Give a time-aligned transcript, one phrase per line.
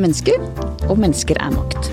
[0.00, 0.40] er mennesker,
[0.88, 1.90] og mennesker er makt.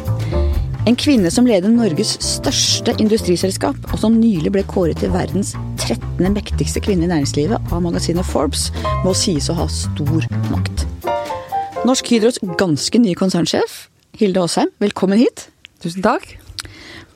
[0.88, 5.52] En kvinne som leder Norges største industriselskap, og som nylig ble kåret til verdens
[5.84, 6.24] 13.
[6.32, 8.70] mektigste kvinne i næringslivet av magasinet Forbes,
[9.04, 10.86] må sies å ha stor makt.
[11.88, 13.88] Norsk Hydros ganske nye konsernsjef,
[14.18, 15.50] Hilde Aasheim, velkommen hit.
[15.84, 16.38] Tusen takk.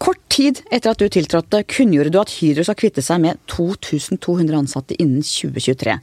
[0.02, 4.58] Kort tid etter at du tiltrådte, kunngjorde du at Hydro skal kvitte seg med 2200
[4.58, 5.96] ansatte innen 2023.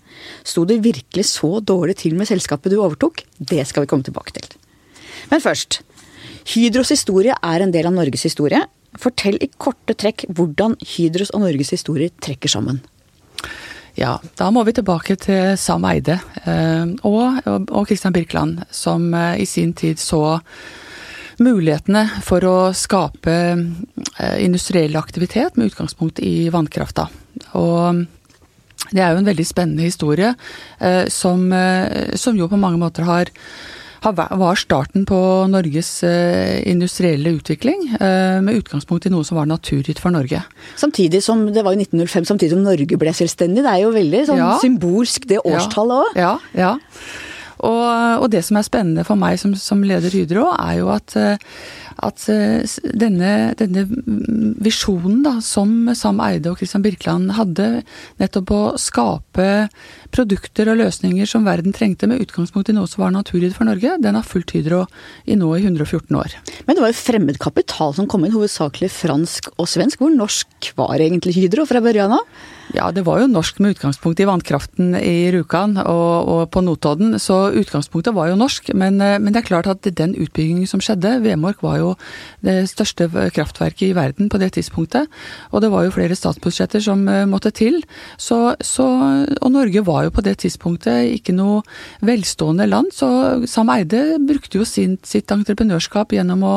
[0.46, 3.24] Sto det virkelig så dårlig til med selskapet du overtok?
[3.38, 4.58] Det skal vi komme tilbake til.
[5.28, 5.80] Men først.
[6.48, 8.62] Hydros historie er en del av Norges historie.
[8.98, 12.80] Fortell i korte trekk hvordan Hydros og Norges historie trekker sammen.
[13.98, 19.40] Ja, da må vi tilbake til Sam Eide eh, og, og Christian Birkeland, som eh,
[19.42, 20.38] i sin tid så
[21.42, 27.08] mulighetene for å skape eh, industriell aktivitet med utgangspunkt i vannkrafta.
[27.58, 28.04] Og
[28.92, 30.30] det er jo en veldig spennende historie
[31.12, 31.42] som,
[32.16, 33.28] som jo på mange måter har
[34.02, 35.18] var starten på
[35.50, 40.42] Norges industrielle utvikling, med utgangspunkt i noe som var naturgitt for Norge.
[40.78, 43.64] Samtidig som det var i 1905, samtidig som Norge ble selvstendig.
[43.66, 44.52] Det er jo veldig sånn ja.
[44.62, 46.20] symbolsk det årstallet òg.
[46.20, 46.76] Ja, ja.
[47.58, 51.14] Og, og, det som er spennende for meg som, som leder Hydro, er jo at,
[51.16, 52.26] at
[52.94, 53.84] denne, denne,
[54.62, 57.68] visjonen da, som Sam Eide og Christian Birkeland hadde,
[58.22, 59.48] nettopp å skape
[60.14, 63.96] produkter og løsninger som verden trengte med utgangspunkt i noe som var naturgitt for Norge,
[64.02, 64.84] den har fulgt Hydro
[65.26, 66.38] i nå i 114 år.
[66.66, 70.00] Men det var jo fremmed kapital som kom inn, hovedsakelig fransk og svensk.
[70.02, 72.24] Hvor norsk var egentlig Hydro fra børjan av?
[72.76, 77.14] Ja, det var jo norsk med utgangspunkt i vannkraften i Rjukan og, og, på Notodden,
[77.16, 78.74] så utgangspunktet var jo norsk.
[78.76, 81.94] Men, eh, men, det er klart at den utbyggingen som skjedde, Vemork var jo
[82.44, 85.08] det største kraftverket i verden på det tidspunktet.
[85.48, 87.80] Og det var jo flere statsbudsjetter som eh, måtte til.
[88.20, 88.88] Så, så,
[89.40, 91.62] og Norge var jo på det tidspunktet ikke noe
[92.04, 93.08] velstående land, så
[93.48, 96.54] Sam Eide brukte jo sin, sitt entreprenørskap gjennom å,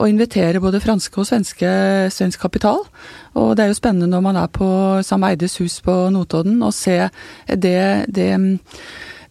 [0.00, 1.76] å invitere både franske og svenske,
[2.14, 2.80] svensk kapital.
[3.38, 4.68] Og det er jo spennende når man er på
[5.06, 6.98] Sam Eides hus på Notodden og se
[7.48, 7.80] det,
[8.12, 8.28] det,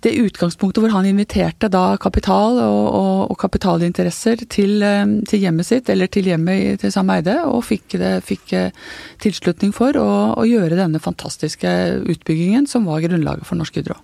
[0.01, 4.81] det utgangspunktet hvor han inviterte da kapital og, og, og kapitalinteresser til,
[5.29, 8.79] til, hjemmet sitt, eller til hjemmet til Sam Eide, og fikk, det, fikk eh,
[9.21, 11.69] tilslutning for å, å, gjøre denne fantastiske
[12.09, 13.99] utbyggingen som var grunnlaget for Norsk Hydro.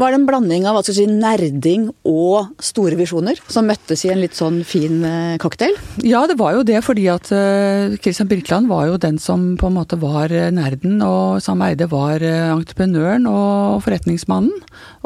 [0.00, 4.36] Var det en blanding av si, nerding og store visjoner som møttes i en litt
[4.38, 5.76] sånn fin eh, cocktail?
[6.06, 9.70] Ja, det var jo det, fordi at uh, Christian Birkeland var jo den som på
[9.70, 14.54] en måte var eh, nerden, og Sam Eide var entreprenøren og forretningsmannen.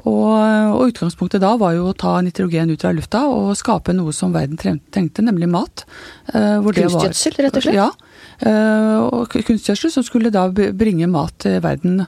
[0.04, 4.14] Og, og, utgangspunktet da var jo å ta nitrogen ut av lufta og skape noe
[4.16, 5.84] som verden trengte, nemlig mat.
[6.30, 7.80] Kunstgjødsel, rett og slett?
[7.80, 7.90] Ja.
[8.38, 12.04] Eh, og kunstgjødsel som skulle da bringe mat til verden,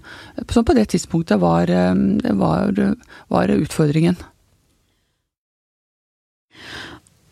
[0.50, 1.94] som på det tidspunktet var, eh,
[2.38, 2.74] var,
[3.28, 4.18] var utfordringen.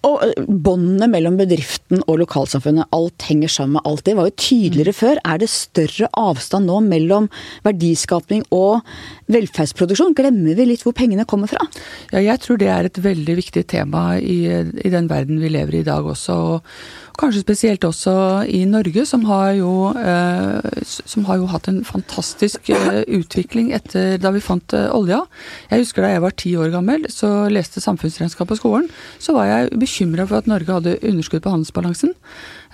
[0.06, 4.04] Og eh, båndene mellom bedriften og lokalsamfunnet, alt henger sammen med alt.
[4.06, 4.98] Det var jo tydeligere mm.
[5.00, 5.22] før.
[5.24, 7.30] Er det større avstand nå mellom
[7.66, 8.84] verdiskapning og
[9.32, 10.14] velferdsproduksjon?
[10.18, 11.66] Glemmer vi litt hvor pengene kommer fra?
[12.12, 15.78] Ja, jeg tror det er et veldig viktig tema i, i den verden vi lever
[15.78, 16.32] i i dag også.
[16.32, 18.12] Og, Kanskje spesielt også
[18.46, 24.20] i Norge, som har jo, eh, som har jo hatt en fantastisk eh, utvikling etter
[24.22, 25.24] da vi fant eh, olja.
[25.66, 28.86] Jeg husker da jeg var ti år gammel, så leste samfunnsregnskap på skolen.
[29.18, 32.14] Så var jeg bekymra for at Norge hadde underskudd på handelsbalansen.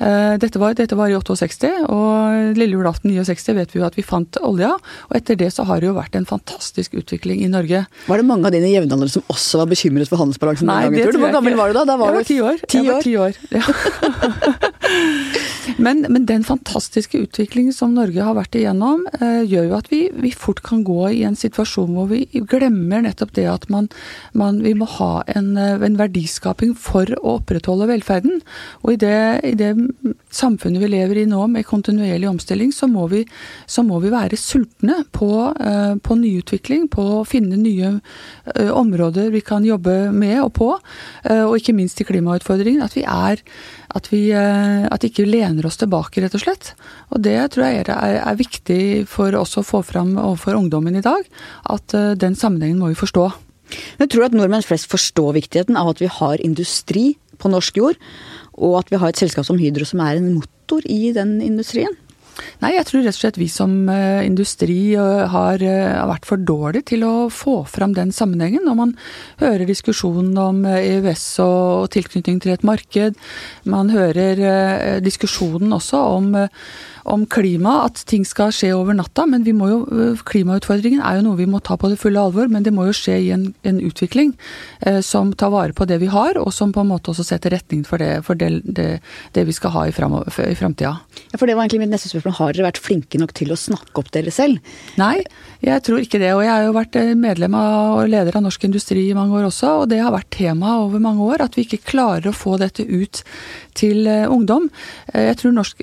[0.03, 3.99] Eh, dette var, dette var, i 68, og lille julaften 69 vet vi jo at
[3.99, 4.75] vi fant olja.
[5.09, 7.85] Og etter det så har det jo vært en fantastisk utvikling i Norge.
[8.09, 10.69] Var det mange av dine jevnaldrende som også var bekymret for handelsbalansen?
[10.71, 11.87] Nei, det tror jeg Hvor gammel var du da?
[11.89, 12.67] da var jeg var ti år.
[12.67, 13.33] Ti jeg var ti år.
[13.55, 13.65] Ja.
[15.77, 20.01] men, men, den fantastiske utviklingen som Norge har vært igjennom, eh, gjør jo at vi,
[20.13, 23.89] vi, fort kan gå i en situasjon hvor vi glemmer nettopp det at man,
[24.33, 28.41] man vi må ha en, eh, en, verdiskaping for å opprettholde velferden.
[28.83, 29.19] Og i det,
[29.51, 29.73] i det
[30.35, 33.25] samfunnet vi lever i nå, med kontinuerlig omstilling, så må vi,
[33.67, 37.97] så må vi være sultne på, eh, på, nyutvikling, på å finne nye
[38.55, 40.71] eh, områder vi kan jobbe med og på,
[41.29, 42.83] uh, og ikke minst i klimautfordringen.
[42.85, 43.41] At vi er
[43.95, 46.73] at vi at ikke lener oss tilbake, rett og slett.
[47.15, 51.05] Og det tror jeg er, er viktig for oss å få fram overfor ungdommen i
[51.05, 51.27] dag.
[51.71, 53.29] At den sammenhengen må vi forstå.
[54.01, 57.79] Men tror du at nordmenn flest forstår viktigheten av at vi har industri på norsk
[57.79, 58.03] jord?
[58.55, 61.95] og at vi har et selskap som Hydro som er en motor i den industrien?
[62.63, 66.41] Nei, jeg tror rett og slett vi som uh, industri uh, har, uh, vært for
[66.41, 68.65] dårlige til å få fram den sammenhengen.
[68.67, 68.95] Når man
[69.43, 73.21] hører diskusjonen om EØS og, og tilknytning til et marked,
[73.71, 76.35] man hører diskusjonen også om
[77.05, 79.27] om klima, at ting skal skje over natta.
[79.29, 82.21] Men vi må jo, øh, klimautfordringen er jo noe vi må ta på det fulle
[82.21, 82.49] alvor.
[82.49, 84.33] Men det må jo skje i en, en utvikling
[84.87, 87.53] eh, som tar vare på det vi har, og som på en måte også setter
[87.55, 88.89] retning for det, for det, det,
[89.37, 90.95] det vi skal ha i, fram, framtida.
[91.33, 92.39] Ja, for det var egentlig mitt neste spørsmål.
[92.39, 94.75] Har dere vært flinke nok til å snakke opp dere selv?
[95.01, 95.21] Nei,
[95.65, 96.33] jeg tror ikke det.
[96.33, 99.37] Og jeg har jo vært eh, medlem av og leder av Norsk Industri i mange
[99.37, 101.45] år også, og det har vært tema over mange år.
[101.45, 103.21] At vi ikke klarer å få dette ut
[103.77, 104.71] til eh, ungdom.
[105.13, 105.81] Jeg tror norsk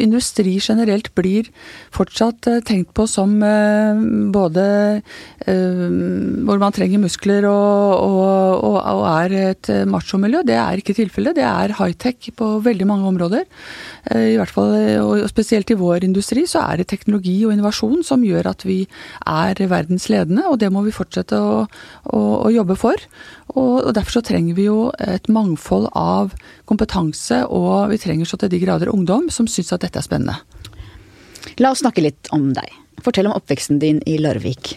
[0.00, 1.50] industri generelt blir
[1.94, 4.00] fortsatt eh, tenkt på som eh,
[4.34, 4.64] både
[5.46, 5.84] eh,
[6.46, 10.42] hvor man trenger muskler og, og, og, og er et machomiljø.
[10.46, 11.36] Det er ikke tilfellet.
[11.38, 13.44] Det er high-tech på veldig mange områder.
[14.14, 18.24] I hvert fall, og spesielt i vår industri, så er det teknologi og innovasjon som
[18.26, 23.00] gjør at vi er verdensledende, og det må vi fortsette å, å, å jobbe for.
[23.54, 26.34] Og, Derfor så trenger vi jo et mangfold av
[26.68, 30.40] kompetanse, og vi trenger så til de grader ungdom som syns at dette er spennende.
[31.62, 32.72] La oss snakke litt om deg.
[33.04, 34.74] Fortell om oppveksten din i Larvik.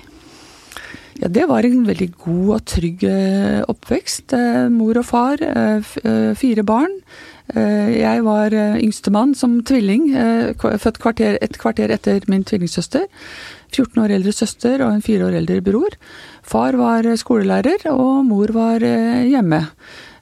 [1.17, 4.33] Ja, Det var en veldig god og trygg eh, oppvekst.
[4.37, 6.93] Eh, mor og far, eh, fire barn.
[7.47, 10.09] Jeg var yngstemann som tvilling,
[10.59, 13.05] født kvarter, et kvarter etter min tvillingsøster.
[13.71, 15.95] 14 år eldre søster og en fire år eldre bror.
[16.43, 19.61] Far var skolelærer, og mor var hjemme.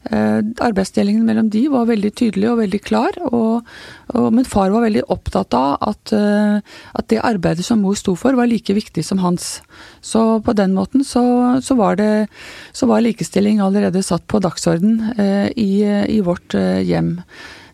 [0.06, 3.66] Eh, arbeidsdelingen mellom de var veldig tydelig og veldig klar, og,
[4.14, 6.60] og, men far var veldig opptatt av at, eh,
[6.94, 9.64] at, det arbeidet som mor sto for, var like viktig som hans.
[10.06, 11.26] Så på den måten så,
[11.66, 12.28] så, var, det,
[12.76, 17.16] så var, likestilling allerede satt på dagsorden eh, i, i, vårt eh, hjem.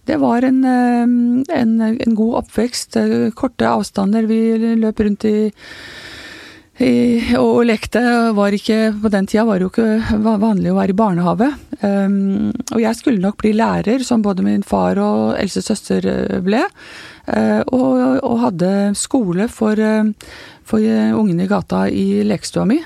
[0.07, 2.97] Det var en, en, en god oppvekst.
[3.37, 4.25] Korte avstander.
[4.27, 4.39] Vi
[4.81, 5.35] løp rundt i
[7.37, 8.01] og lekte.
[8.35, 11.49] Var ikke, på den tida var det jo ikke vanlig å være i barnehage.
[11.81, 16.39] Um, og jeg skulle nok bli lærer, som både min far og eldste søster eh,
[16.43, 16.63] ble.
[17.27, 17.93] Uh, og,
[18.25, 20.09] og, hadde skole for, uh,
[20.67, 20.81] for
[21.17, 22.81] ungene i gata i lekestua mi.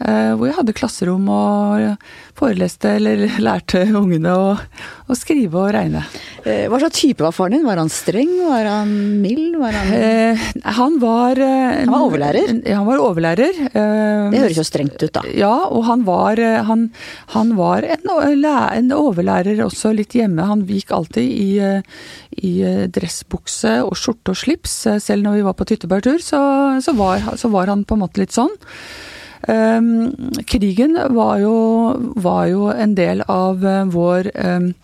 [0.00, 1.98] Uh, hvor jeg hadde klasserom og
[2.40, 6.04] foreleste eller lærte ungene å, å skrive og regne.
[6.44, 7.66] Eh, hva slags type var faren din?
[7.66, 8.32] Var han streng?
[8.46, 9.58] Var han mild?
[9.60, 10.44] Var han eh,
[10.78, 12.54] Han var en, Han var overlærer?
[12.70, 13.60] Han var overlærer.
[13.68, 15.24] Eh, det høres jo strengt ut, da.
[15.36, 16.88] Ja, og han var, eh, han,
[17.34, 20.48] han var en, en, overlærer også litt hjemme.
[20.48, 22.00] Han gikk alltid i, eh,
[22.40, 22.54] i
[22.88, 24.80] dressbukse og skjorte og slips.
[25.02, 26.42] Selv når vi var på tyttebergtur, så,
[26.84, 26.96] så,
[27.36, 28.54] så var han på en måte litt sånn.
[29.50, 30.12] Um,
[30.46, 31.54] krigen var jo,
[32.22, 34.74] var jo, en del av uh, vår um,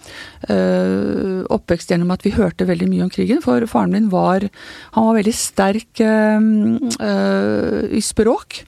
[0.48, 3.42] uh, oppvekst gjennom at vi hørte veldig mye om krigen.
[3.44, 4.48] For faren min var,
[4.96, 8.64] han var veldig sterk um, uh, i språk.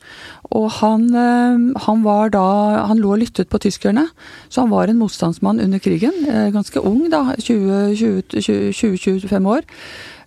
[0.55, 2.41] Og han, han, var da
[2.89, 4.07] Han lå og lyttet på tyskerne.
[4.49, 6.25] Så han var en motstandsmann under krigen.
[6.55, 7.37] Ganske ung, da.
[7.37, 9.61] 20-25 år.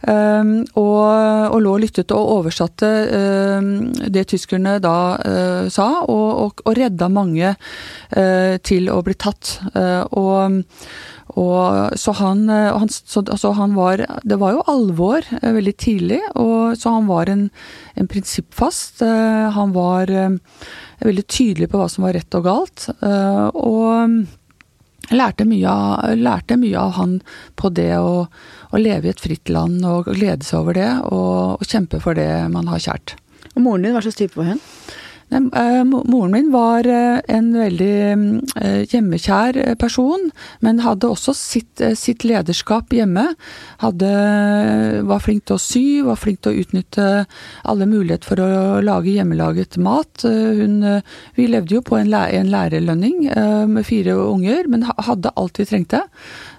[0.01, 2.89] Um, og, og, lå og lyttet og oversatte
[3.62, 9.18] um, det tyskerne da uh, sa, og, og, og, redda mange uh, til å bli
[9.19, 9.57] tatt.
[10.18, 10.62] Og
[11.31, 16.75] og, så han, han, så, altså han, var Det var jo alvor veldig tidlig, og,
[16.75, 17.45] så han var en,
[17.95, 19.00] en prinsippfast.
[19.00, 20.12] han var
[21.00, 22.89] veldig tydelig på hva som var rett og galt.
[23.00, 24.27] og
[25.15, 27.18] lærte mye, av, lærte mye av han
[27.59, 28.25] på det å,
[28.72, 32.18] å, leve i et fritt land og glede seg over det, og, og kjempe for
[32.18, 33.16] det man har kjært.
[33.51, 34.62] Og moren din, hva slags type var hun?
[35.32, 37.92] Eh, moren min var eh, en veldig
[38.60, 40.26] eh, hjemmekjær person,
[40.60, 43.30] men hadde også sitt, sitt lederskap hjemme.
[43.80, 44.12] Hadde,
[45.08, 47.08] var flink til å sy, var flink til å utnytte
[47.64, 50.26] alle muligheter for å lage hjemmelaget mat.
[50.26, 50.84] Hun,
[51.38, 53.30] vi levde jo på en, lærerlønning
[53.72, 56.04] med fire unger, men hadde alt vi trengte.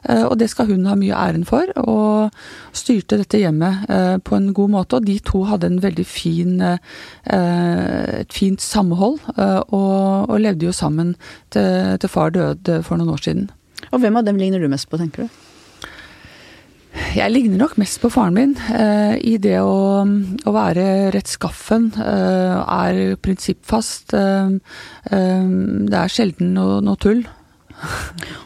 [0.08, 2.32] Og det skal hun ha mye æren for, og
[2.76, 3.84] styrte dette hjemmet
[4.26, 4.98] på en god måte.
[4.98, 11.14] Og de to hadde en veldig fin, et fint samhold, og, og levde jo sammen
[11.54, 13.48] til, til far døde for noen år siden.
[13.90, 15.40] Og hvem av dem ligner du mest på, tenker du?
[17.16, 21.88] Jeg ligner nok mest på faren min eh, i det å, å være rettskaffen.
[21.96, 24.12] Eh, er prinsippfast.
[24.16, 24.56] Eh,
[25.08, 27.22] det er sjelden noe, noe tull.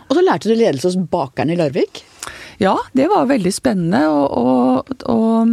[0.06, 2.04] Og så lærte du ledelse hos bakeren i Larvik?
[2.62, 4.06] Ja, det var veldig spennende.
[4.08, 5.50] Og, og, og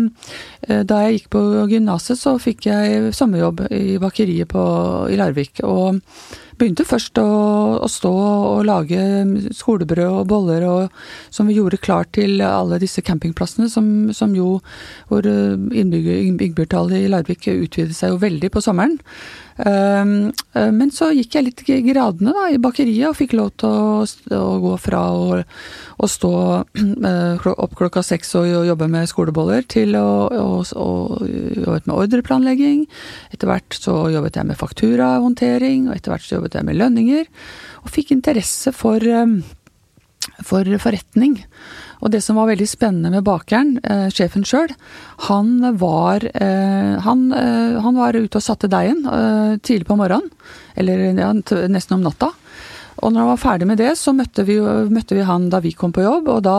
[0.67, 4.63] eh, da jeg gikk på gymnaset, så fikk jeg sommerjobb i bakeriet på,
[5.12, 5.60] i Larvik.
[5.67, 6.00] Og
[6.60, 7.27] begynte først å,
[7.83, 9.01] å, stå og lage
[9.57, 11.00] skolebrød og boller og,
[11.33, 14.60] som vi gjorde klart til alle disse campingplassene, som, som jo
[15.10, 19.00] hvor innbyggertallet i Larvik utvidet seg jo veldig på sommeren.
[19.62, 23.69] Ehm, eh, men så gikk jeg litt gradene da, i bakeriet og fikk lov til
[23.69, 24.03] å,
[24.38, 26.33] å gå fra å, å stå
[27.10, 30.89] eh, opp klokka seks og jobbe med skoleboller, til å, å,
[31.22, 32.86] jobbe med ordreplanlegging.
[33.33, 37.27] Etter hvert så jobbet jeg med fakturahåndtering, og etter hvert så jobbet jeg med lønninger.
[37.83, 39.38] Og fikk interesse for, eh,
[40.46, 41.39] for forretning.
[42.03, 44.74] Og det som var veldig spennende med bakeren, eh, sjefen sjøl,
[45.30, 50.30] han eh, han, eh, han, var ute og satte deigen eh, tidlig på morgenen.
[50.75, 51.32] Eller ja,
[51.68, 52.34] nesten om natta.
[53.03, 54.55] Og når han var ferdig med det, så møtte vi,
[54.93, 56.29] møtte vi, han da vi kom på jobb.
[56.31, 56.57] Og da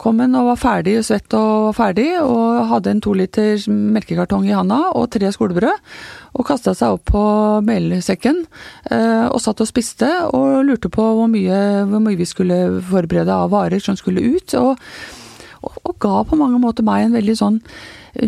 [0.00, 4.56] kom han og var ferdig, svett og ferdig, og hadde en to liter melkekartong i
[4.56, 5.94] handa og tre skolebrød.
[6.36, 7.24] Og kasta seg opp på
[7.64, 8.44] melsekken
[8.90, 13.32] eh, og satt og spiste og lurte på hvor mye, hvor mye vi skulle forberede
[13.32, 14.56] av varer som skulle ut.
[14.60, 14.76] Og,
[15.60, 17.60] og, og ga på mange måter meg en veldig sånn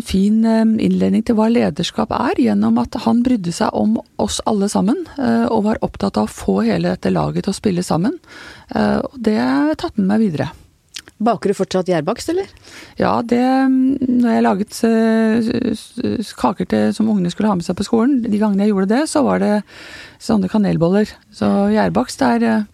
[0.05, 4.69] fin eh, innledning til hva lederskap er, gjennom at han brydde seg om oss alle
[4.71, 8.17] sammen, eh, og var opptatt av å få hele dette laget til å spille sammen.
[8.73, 10.51] Eh, og det har jeg tatt med meg videre.
[11.15, 12.49] Baker du fortsatt gjærbakst, eller?
[12.99, 14.73] Ja, det Når jeg laget
[16.35, 19.03] kaker til, som ungene skulle ha med seg på skolen, de gangene jeg gjorde det,
[19.07, 19.53] så var det
[20.19, 21.07] sånne kanelboller.
[21.31, 22.65] Så gjærbakst er,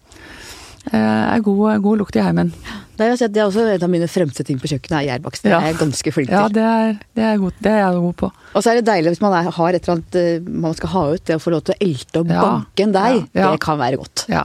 [0.90, 2.54] er god, god lukt i heimen.
[2.98, 5.46] Det er, det er også en av mine fremste ting på kjøkkenet, er gjærbakst.
[5.46, 5.60] Det ja.
[5.60, 6.38] er jeg ganske flink til.
[6.38, 8.32] Ja, det er, det er, god, det er jeg god på.
[8.54, 10.94] Og så er det deilig hvis man er, har et eller annet eh, man skal
[10.94, 12.42] ha ut, det å få lov til å elte og ja.
[12.46, 13.22] banke en deig.
[13.38, 13.48] Ja.
[13.48, 14.26] Det kan være godt.
[14.32, 14.44] Ja.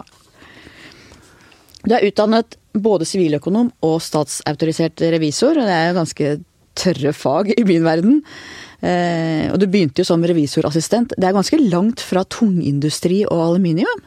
[1.86, 6.32] Du er utdannet både siviløkonom og statsautorisert revisor, og det er jo ganske
[6.76, 8.18] tørre fag i min verden.
[8.84, 11.14] Eh, og du begynte jo som revisorassistent.
[11.16, 14.02] Det er ganske langt fra tungindustri og aluminium?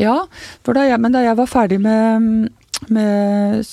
[0.00, 0.16] Ja,
[0.64, 2.48] da jeg, men da jeg var ferdig med
[2.88, 3.66] med,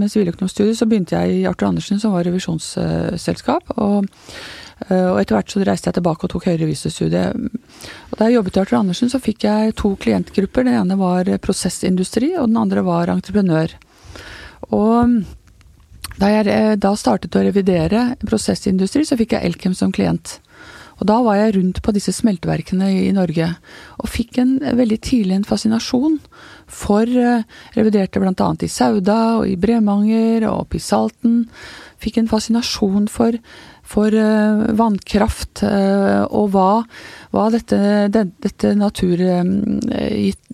[0.00, 3.74] med siviløkonomstudiet så begynte jeg i Arthur Andersen, som var revisjonsselskap.
[3.76, 4.06] Og,
[4.88, 7.26] og, etter hvert så reiste jeg tilbake og tok høyere revisorstudie.
[7.34, 10.66] Og da jeg jobbet i Arthur Andersen, så fikk jeg to klientgrupper.
[10.66, 13.76] Den ene var prosessindustri, og den andre var entreprenør.
[14.70, 15.20] Og
[16.20, 20.38] da jeg da startet å revidere prosessindustri, så fikk jeg Elkem som klient.
[21.00, 23.48] Og da var jeg rundt på disse smelteverkene i Norge,
[24.00, 26.18] og fikk en veldig tidlig en fascinasjon
[26.70, 28.50] for uh, Reviderte bl.a.
[28.60, 31.46] i Sauda og i Bremanger og oppe i Salten.
[32.00, 33.40] Fikk en fascinasjon for
[33.90, 36.82] for uh, vannkraft uh, og hva,
[37.34, 37.78] hva dette,
[38.14, 39.42] det, dette, natur, uh,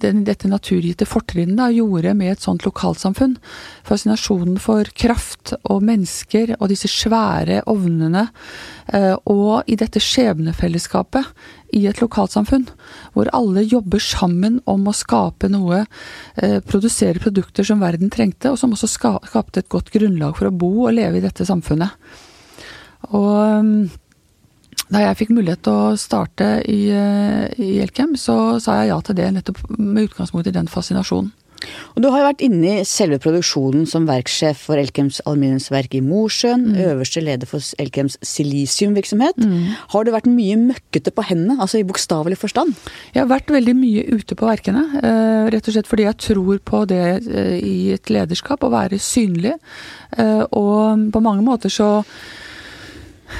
[0.00, 3.36] dette, naturgitte fortrinnet gjorde med et sånt lokalsamfunn.
[3.86, 8.28] Fascinasjonen for kraft og mennesker og disse svære ovnene.
[9.26, 11.26] og i dette skjebnefellesskapet
[11.74, 12.68] i et lokalsamfunn,
[13.12, 15.82] hvor alle jobber sammen om å skape noe,
[16.70, 20.70] produsere produkter som verden trengte, og som også skapte et godt grunnlag for å bo
[20.86, 21.98] og leve i dette samfunnet.
[23.14, 23.72] Og um,
[24.86, 29.00] da jeg fikk mulighet til å starte i, eh, i Elkem, så sa jeg ja
[29.02, 31.32] til det nettopp med utgangspunkt i den fascinasjonen.
[31.96, 36.02] Og Du har jo vært inne i selve produksjonen som verkssjef for Elkems aluminiumsverk i
[36.04, 36.66] Mosjøen.
[36.68, 36.76] Mm.
[36.92, 39.40] Øverste leder for Elkems silisiumvirksomhet.
[39.40, 39.74] Mm.
[39.94, 42.76] Har du vært mye møkkete på hendene, altså i bokstavelig forstand?
[43.16, 44.84] Jeg har vært veldig mye ute på verkene.
[45.00, 49.00] Eh, rett og slett fordi jeg tror på det eh, i et lederskap, å være
[49.02, 49.56] synlig.
[50.16, 52.04] Og på mange måter så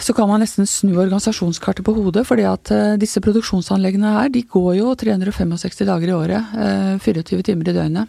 [0.01, 2.27] så kan man nesten snu organisasjonskartet på hodet.
[2.27, 6.55] fordi at uh, disse produksjonsanleggene her, de går jo 365 dager i året.
[6.55, 8.09] Uh, eh, 24 timer i døgnet.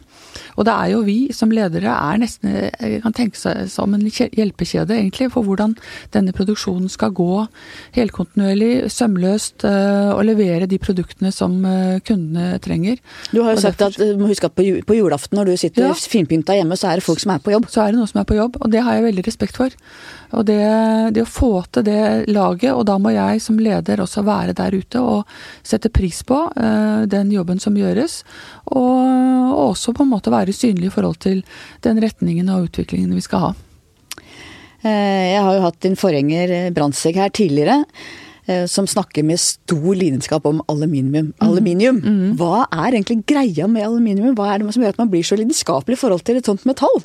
[0.58, 4.06] Og det er jo vi som ledere er nesten jeg kan tenke seg som en
[4.06, 5.76] hjelpekjede, egentlig, for hvordan
[6.14, 7.46] denne produksjonen skal gå
[7.96, 11.56] helkontinuerlig, sømløst, og levere de produktene som
[12.06, 13.02] kundene trenger.
[13.32, 15.52] Du har jo og sagt derfor, at du må huske at på, på julaften når
[15.52, 17.70] du sitter ja, finpynta hjemme, så er det folk som er på jobb.
[17.74, 19.74] Så er det noen som er på jobb, og det har jeg veldig respekt for.
[20.36, 20.60] Og det,
[21.16, 24.78] det, å få til det laget, og da må jeg som leder også være der
[24.78, 28.24] ute og sette pris på uh, den jobben som gjøres.
[28.72, 28.98] Og,
[29.54, 31.44] og, også på en måte være synlig i forhold til
[31.84, 33.56] den retningen og utviklingen vi skal ha.
[34.86, 37.82] Eh, jeg har jo hatt din forgjenger eh, Brandtzæg her tidligere.
[38.48, 41.34] Eh, som snakker med stor lidenskap om aluminium.
[41.44, 41.98] Aluminium.
[42.00, 42.36] Mm.
[42.40, 44.38] Hva er egentlig greia med aluminium?
[44.38, 46.64] Hva er det som gjør at man blir så lidenskapelig i forhold til et sånt
[46.64, 46.96] metall?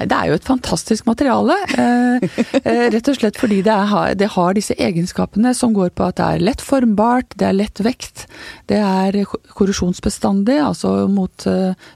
[0.00, 1.58] Det er jo et fantastisk materiale.
[1.76, 2.24] Eh,
[2.62, 6.16] eh, rett og slett fordi det, er, det, har disse egenskapene som går på at
[6.16, 8.24] det er lett formbart, det er lett vekt,
[8.72, 9.20] det er
[9.52, 11.44] korrosjonsbestandig, altså mot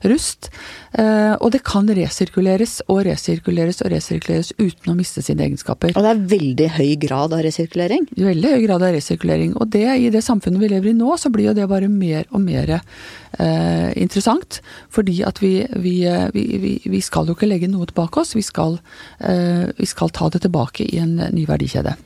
[0.05, 0.51] rust.
[0.95, 5.97] Og det kan resirkuleres og resirkuleres og resirkuleres uten å miste sine egenskaper.
[5.97, 8.07] Og det er veldig høy grad av resirkulering?
[8.15, 9.55] Veldig høy grad grad av resirkulering.
[9.57, 12.27] Og det, i det samfunnet vi lever i nå, så blir jo det bare mer
[12.31, 14.61] og mer eh, interessant.
[14.91, 15.97] Fordi at vi, vi,
[16.35, 18.79] vi, vi, skal jo ikke legge noe tilbake oss, vi skal,
[19.21, 21.97] eh, vi skal ta det tilbake i en ny verdikjede.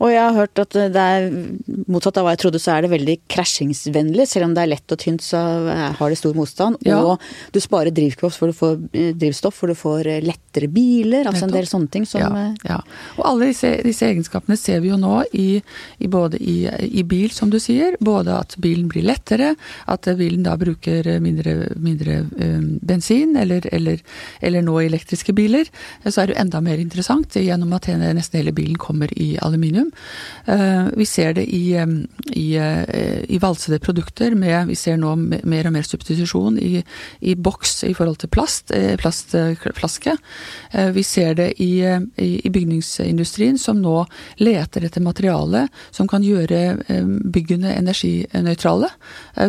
[0.00, 1.28] Og jeg har hørt at det er
[1.90, 4.26] motsatt av hva jeg trodde, så er det veldig krasjingsvennlig.
[4.30, 5.40] Selv om det er lett og tynt, så
[5.98, 6.80] har det stor motstand.
[6.88, 7.02] Ja.
[7.04, 7.20] Og
[7.52, 11.28] du sparer drivstoff for du får, eh, drivstoff, for du får eh, lettere biler.
[11.28, 12.78] Altså en del sånne ting som ja, eh, ja.
[13.18, 15.60] Og alle disse, disse, egenskapene ser vi jo nå i,
[16.00, 17.98] i både i, i, bil, som du sier.
[18.00, 19.52] Både at bilen blir lettere,
[19.90, 22.22] at bilen da bruker mindre, mindre
[22.80, 24.00] bensin, eller, eller,
[24.40, 25.68] eller, nå elektriske biler.
[26.06, 29.89] Så er det jo enda mer interessant gjennom at nesten hele bilen kommer i aluminium.
[30.46, 31.76] Eh, vi ser det i,
[32.32, 34.34] i, eh, i valsede produkter.
[34.34, 36.82] Med, vi ser nå mer og mer substitusjon i,
[37.20, 40.16] i boks i forhold til plast, eh, plastflaske.
[40.94, 41.82] Vi ser det i,
[42.16, 44.04] i, bygningsindustrien, som nå
[44.40, 46.60] leter etter materiale som kan gjøre
[47.32, 48.90] byggene energinøytrale.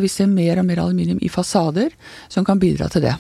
[0.01, 1.93] Vi ser mer og mer aluminium i fasader,
[2.29, 3.17] som kan bidra til det.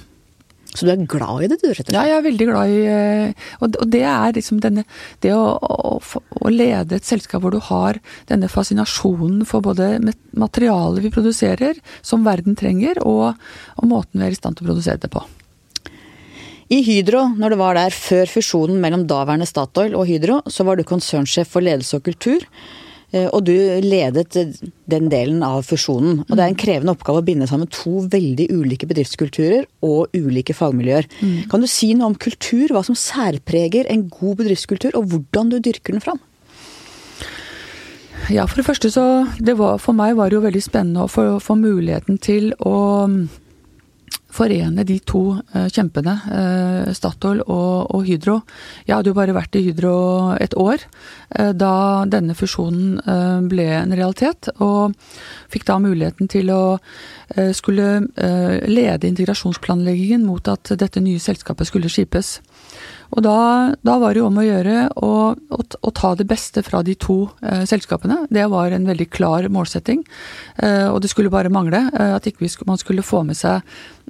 [0.71, 1.95] Så du er glad i det, du, rett og slett?
[1.95, 4.85] Ja, jeg er veldig glad i eh, Og, det er liksom denne
[5.23, 7.99] Det å, å, å, lede et selskap hvor du har
[8.31, 9.97] denne fascinasjonen for både
[10.31, 13.35] materialet vi produserer, som verden trenger, og,
[13.75, 15.23] og måten vi er i stand til å produsere det på.
[16.71, 20.79] I Hydro, når det var der før fusjonen mellom daværende Statoil og Hydro, så var
[20.79, 22.45] du konsernsjef for ledelse og kultur.
[23.11, 23.53] Eh, og du
[23.83, 24.37] ledet
[24.91, 26.23] den delen av fusjonen.
[26.27, 30.55] Og det er en krevende oppgave å binde sammen to veldig ulike bedriftskulturer og ulike
[30.55, 31.09] fagmiljøer.
[31.19, 31.37] Mm.
[31.51, 35.59] Kan du si noe om kultur, hva som særpreger en god bedriftskultur, og hvordan du
[35.59, 36.21] dyrker den fram?
[38.31, 39.03] Ja, for det første så
[39.41, 42.75] det var, For meg var det jo veldig spennende å få, få muligheten til å
[44.31, 48.39] forene de to uh, kjempene, uh, Statoil og, og, Hydro.
[48.87, 49.95] Jeg hadde jo bare vært i Hydro
[50.41, 51.73] et år uh, da
[52.09, 52.99] denne fusjonen
[53.51, 54.49] ble en realitet.
[54.63, 54.95] Og
[55.51, 56.61] fikk da muligheten til å
[57.55, 58.01] skulle
[58.67, 62.39] lede integrasjonsplanleggingen mot at dette nye selskapet skulle skipes.
[63.11, 63.37] Og da,
[63.83, 66.95] da, var det jo om å gjøre å, å, å ta det beste fra de
[66.95, 68.21] to eh, selskapene.
[68.31, 70.05] Det var en veldig klar målsetting.
[70.57, 73.59] Eh, og det skulle bare mangle eh, at ikke man skulle få med seg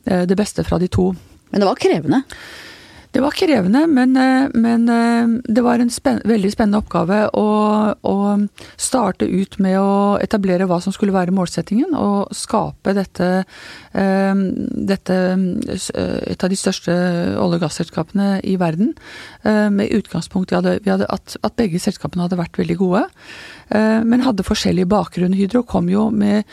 [0.05, 1.09] eh, det beste fra de to.
[1.51, 2.21] Men det var krevende?
[3.11, 7.47] Det var krevende, men, eh, men eh, det var en spen veldig spennende oppgave å,
[8.07, 8.15] å,
[8.79, 13.29] starte ut med å etablere hva som skulle være målsettingen, og skape dette,
[13.91, 14.43] eh,
[14.91, 18.93] dette Et av de største olje- og gasselskapene i verden.
[19.43, 23.03] Med utgangspunkt i at, at begge selskapene hadde vært veldig gode
[23.71, 25.35] men hadde forskjellig bakgrunn.
[25.37, 26.43] Hydro kom jo med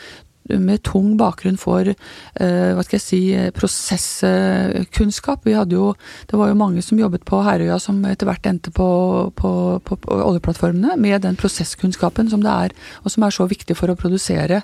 [0.57, 3.21] med tung bakgrunn for uh, hva skal jeg si,
[3.55, 5.45] prosesskunnskap.
[5.45, 5.93] Vi hadde jo,
[6.29, 8.89] Det var jo mange som jobbet på Herøya som etter hvert endte på,
[9.35, 9.51] på,
[9.85, 13.91] på, på, oljeplattformene, med den prosesskunnskapen som det er, og som er så viktig for
[13.91, 14.61] å produsere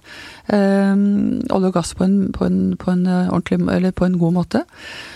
[0.52, 4.63] uh, olje og gass på en, en, en eh, ordentlig, eller på en god måte.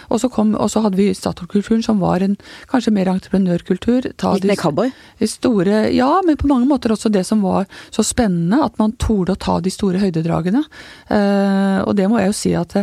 [0.10, 2.36] Og så, kom, og så hadde vi Statoil-kulturen, som var en
[2.72, 4.10] kanskje mer entreprenørkultur.
[4.10, 4.92] Litt mer cowboy?
[5.30, 9.36] Store, ja, men på mange måter også det som var så spennende, at man torde
[9.36, 10.64] å ta de store høydedragene.
[11.12, 12.76] Uh, og det må jeg jo si at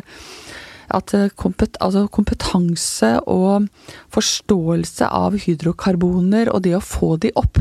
[0.94, 3.66] at eh, kompet, altså kompetanse og
[4.14, 7.60] forståelse av hydrokarboner og det å få de opp,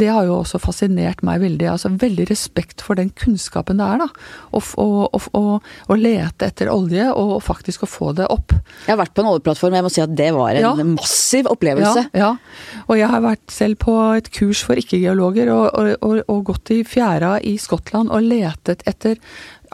[0.00, 1.68] det har jo også fascinert meg veldig.
[1.74, 4.08] altså Veldig respekt for den kunnskapen det er, da.
[4.56, 8.54] Å lete etter olje og faktisk å få det opp.
[8.86, 10.72] Jeg har vært på en oljeplattform, jeg må si at det var en ja.
[10.94, 12.06] massiv opplevelse.
[12.16, 16.22] Ja, ja, og jeg har vært selv på et kurs for ikke-geologer og, og, og,
[16.32, 19.20] og gått i fjæra i Skottland og letet etter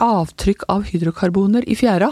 [0.03, 2.11] avtrykk av hydrokarboner i fjæra.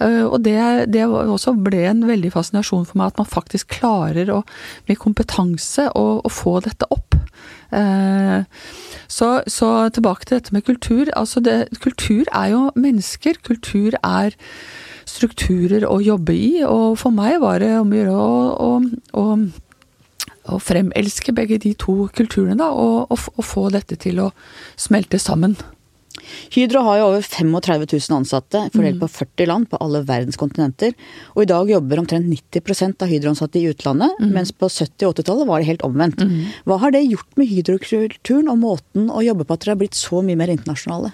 [0.00, 0.58] Eh, og det,
[0.92, 4.42] det, også ble en veldig fascinasjon for meg, at man faktisk klarer å,
[4.88, 7.18] med kompetanse å, å få dette opp.
[7.70, 8.42] Eh,
[9.08, 11.12] så, så, tilbake til dette med kultur.
[11.16, 13.40] Altså det, kultur er jo mennesker.
[13.44, 14.36] Kultur er
[15.08, 18.68] strukturer å jobbe i, og for meg var det om å gjøre å,
[19.16, 24.30] å, fremelske begge de to kulturene, da, og, og, og få dette til å
[24.76, 25.56] smelte sammen.
[26.54, 29.02] Hydro har jo over 35 000 ansatte, fordelt mm.
[29.02, 30.94] på 40 land på alle verdens kontinenter.
[31.34, 34.34] Og i dag jobber omtrent 90 av Hydro-ansatte i utlandet, mm.
[34.34, 36.22] mens på 70- og 80-tallet var det helt omvendt.
[36.24, 36.52] Mm.
[36.68, 39.98] Hva har det gjort med Hydro-kulturen og måten å jobbe på at dere har blitt
[39.98, 41.12] så mye mer internasjonale?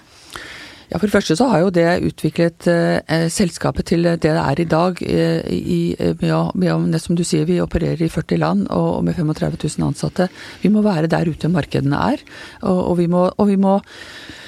[0.91, 4.61] Ja, For det første så har jo det utviklet eh, selskapet til det det er
[4.61, 5.01] i dag.
[5.01, 5.79] Eh, i,
[6.21, 10.29] med, med, som du sier, vi opererer i 40 land og, med 35 000 ansatte.
[10.61, 12.25] Vi må være der ute markedene er.
[12.61, 13.79] Og, og, vi, må, og vi må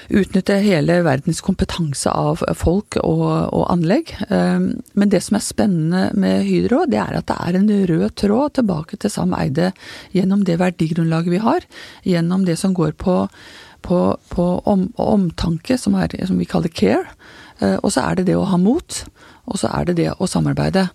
[0.08, 4.14] utnytte hele verdens kompetanse av folk og, og, anlegg.
[4.30, 8.10] Eh, men det som er spennende med Hydro, det er at det er en rød
[8.22, 9.74] tråd tilbake til Sam Eide
[10.16, 11.66] gjennom det verdigrunnlaget vi har.
[12.06, 13.24] Gjennom det som går på
[13.86, 14.00] på,
[14.32, 17.06] på om, omtanke, som, er, som, vi kaller care.
[17.60, 19.02] Eh, og så er det det å ha mot.
[19.48, 20.88] Og så er det det å samarbeide.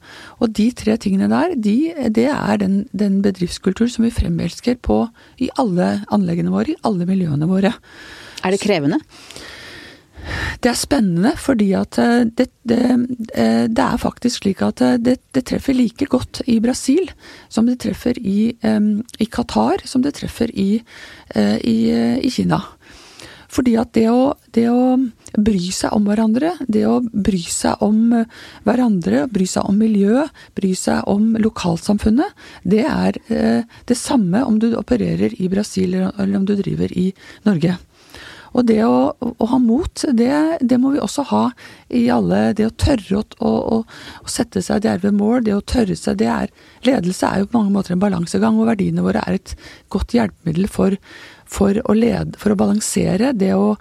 [0.44, 1.76] Og de tre tingene der, de,
[2.12, 5.06] det er den, den bedriftskultur som vi fremelsker på
[5.40, 7.72] i alle anleggene våre, i alle miljøene våre.
[8.42, 8.98] Er det krevende?
[10.62, 12.82] Det er spennende, fordi at eh, det, det,
[13.35, 17.11] eh, det er faktisk slik at eh, det, det, treffer like godt i Brasil
[17.52, 20.82] som det treffer i, i Qatar, som det treffer i,
[21.35, 21.76] i,
[22.22, 22.61] i Kina.
[23.52, 24.96] Fordi at det å, det å,
[25.32, 28.11] bry seg om hverandre, det å bry seg om
[28.66, 32.37] hverandre, bry seg om miljø, bry seg om lokalsamfunnet,
[32.68, 33.16] det er
[33.88, 37.11] det samme om du opererer i Brasil eller om du driver i
[37.48, 37.78] Norge.
[38.52, 41.42] Og det å, å ha mot, det, det, må vi også ha
[41.88, 42.52] i alle.
[42.58, 46.30] Det å tørre å, å, å sette seg djerve mål, det å tørre seg det
[46.32, 46.52] er,
[46.86, 49.54] Ledelse er jo på mange måter en balansegang, og verdiene våre er et
[49.92, 50.96] godt hjelpemiddel for,
[51.46, 53.32] for, å, lede, for å balansere.
[53.38, 53.76] Det å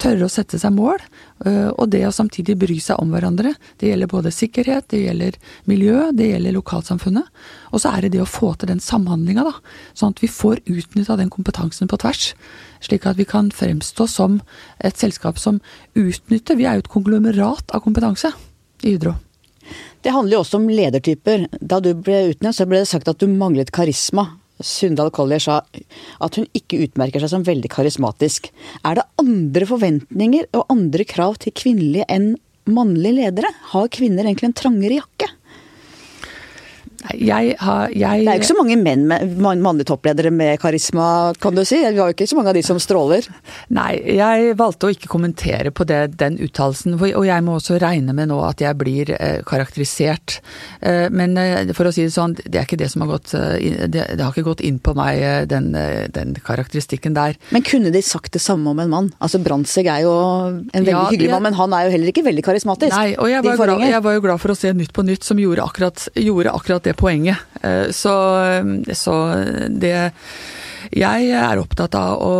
[0.00, 1.02] tørre å sette seg mål,
[1.46, 3.54] øh, og det å samtidig bry seg om hverandre.
[3.80, 5.38] Det gjelder både sikkerhet, det gjelder
[5.70, 7.28] miljø, det gjelder lokalsamfunnet.
[7.72, 9.54] Og så er det det å få til den samhandlinga, da.
[9.98, 12.32] Sånn at vi får utnytta den kompetansen på tvers.
[12.84, 14.40] Slik at vi kan fremstå som
[14.84, 15.62] et selskap som
[15.96, 18.32] utnytter Vi er jo et konglomerat av kompetanse
[18.84, 19.16] i Hydro.
[20.02, 21.48] Det handler jo også om ledertyper.
[21.58, 24.28] Da du ble utnevnt, så ble det sagt at du manglet karisma.
[24.62, 25.60] Sundal Collier sa
[26.24, 28.48] at hun ikke utmerker seg som veldig karismatisk.
[28.86, 32.34] Er det andre forventninger og andre krav til kvinnelige enn
[32.66, 33.52] mannlige ledere?
[33.72, 35.30] Har kvinner egentlig en trangere jakke?
[37.20, 38.24] Jeg har, jeg...
[38.24, 41.78] Det er jo ikke så mange menn med mannlige toppledere med karisma, kan du si.
[41.80, 43.26] Vi har jo ikke så mange av de som stråler.
[43.74, 46.98] Nei, jeg valgte å ikke kommentere på det, den uttalelsen.
[47.00, 50.38] Og jeg må også regne med nå at jeg blir eh, karakterisert.
[50.80, 53.34] Eh, men eh, for å si det sånn, det er ikke det som har gått
[53.36, 55.72] det, har ikke gått inn på meg, den,
[56.14, 57.36] den, karakteristikken der.
[57.54, 59.10] Men kunne de sagt det samme om en mann?
[59.22, 62.24] Altså Brandtzæg er jo en veldig ja, hyggelig mann, men han er jo heller ikke
[62.26, 62.94] veldig karismatisk.
[62.94, 65.26] Nei, og jeg var, glad, jeg var jo glad for å se Nytt på Nytt
[65.26, 67.38] som gjorde akkurat, gjorde akkurat det poenget.
[67.62, 68.14] Eh, så,
[68.94, 69.18] så
[69.70, 69.98] det
[70.94, 72.34] Jeg er opptatt av å,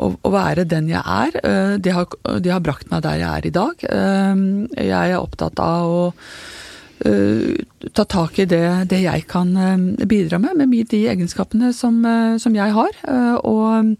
[0.00, 1.40] å, være den jeg er.
[1.44, 2.08] Eh, det har,
[2.40, 3.88] de har brakt meg der jeg er i dag.
[3.88, 4.44] Eh,
[4.88, 6.04] jeg er opptatt av å
[6.96, 9.50] ta tak i det, det, jeg kan
[10.08, 11.98] bidra med, med de egenskapene som,
[12.40, 12.96] som jeg har.
[13.44, 13.90] Og,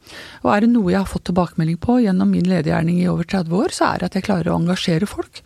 [0.40, 3.52] og, er det noe jeg har fått tilbakemelding på gjennom min ledergjerning i over 30
[3.60, 5.42] år, så er det at jeg klarer å engasjere folk.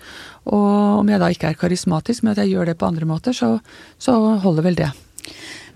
[0.48, 3.36] Og om jeg da ikke er karismatisk, men at jeg gjør det på andre måter,
[3.36, 3.58] så,
[4.00, 4.90] så holder vel det.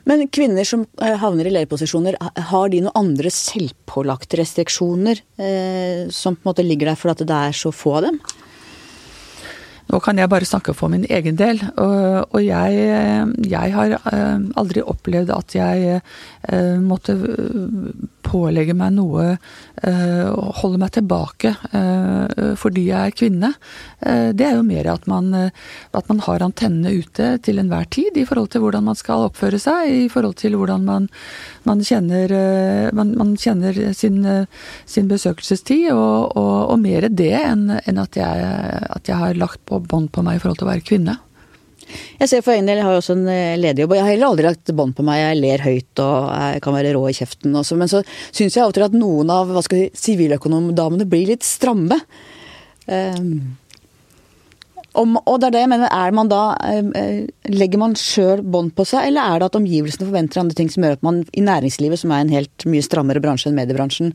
[0.09, 6.37] Men kvinner som eh, havner i lederposisjoner, har de noen andre selvpålagte restriksjoner eh, som
[6.37, 8.18] på en måte ligger der for at det er så få av dem?
[9.92, 11.61] Nå kan jeg bare snakke for min egen del.
[11.77, 12.85] Og, jeg,
[13.48, 17.16] jeg har eh, aldri opplevd at jeg eh, måtte
[18.35, 19.37] pålegge meg noe,
[19.87, 20.27] eh,
[20.61, 21.55] holde meg tilbake
[22.59, 23.51] fordi jeg er kvinne.
[24.01, 28.25] Det er jo mer at man, at man har antennene ute til enhver tid i
[28.29, 31.09] forhold til hvordan man skal oppføre seg, i forhold til hvordan man,
[31.68, 32.33] man kjenner,
[32.97, 34.20] man, man kjenner sin,
[34.87, 38.49] sin, besøkelsestid, og, og, og mer det enn, enn at, jeg,
[38.99, 41.18] at jeg har lagt på bånd på meg i forhold til å være kvinne.
[42.20, 44.12] Jeg ser for egen del, jeg har jo også en eh, lederjobb, og jeg har
[44.14, 45.20] heller aldri lagt bånd på meg.
[45.20, 48.64] Jeg ler høyt og jeg kan være rå i kjeften også, men så syns jeg
[48.64, 52.01] av og til at noen av hva skal siviløkonomdamene blir litt stramme.
[52.85, 53.55] Um,
[54.94, 58.75] om, og det er det jeg mener, er man da uh, Legger man sjøl bånd
[58.77, 61.42] på seg, eller er det at omgivelsene forventer andre ting som gjør at man i
[61.44, 64.12] næringslivet, som er en helt mye strammere bransje enn mediebransjen,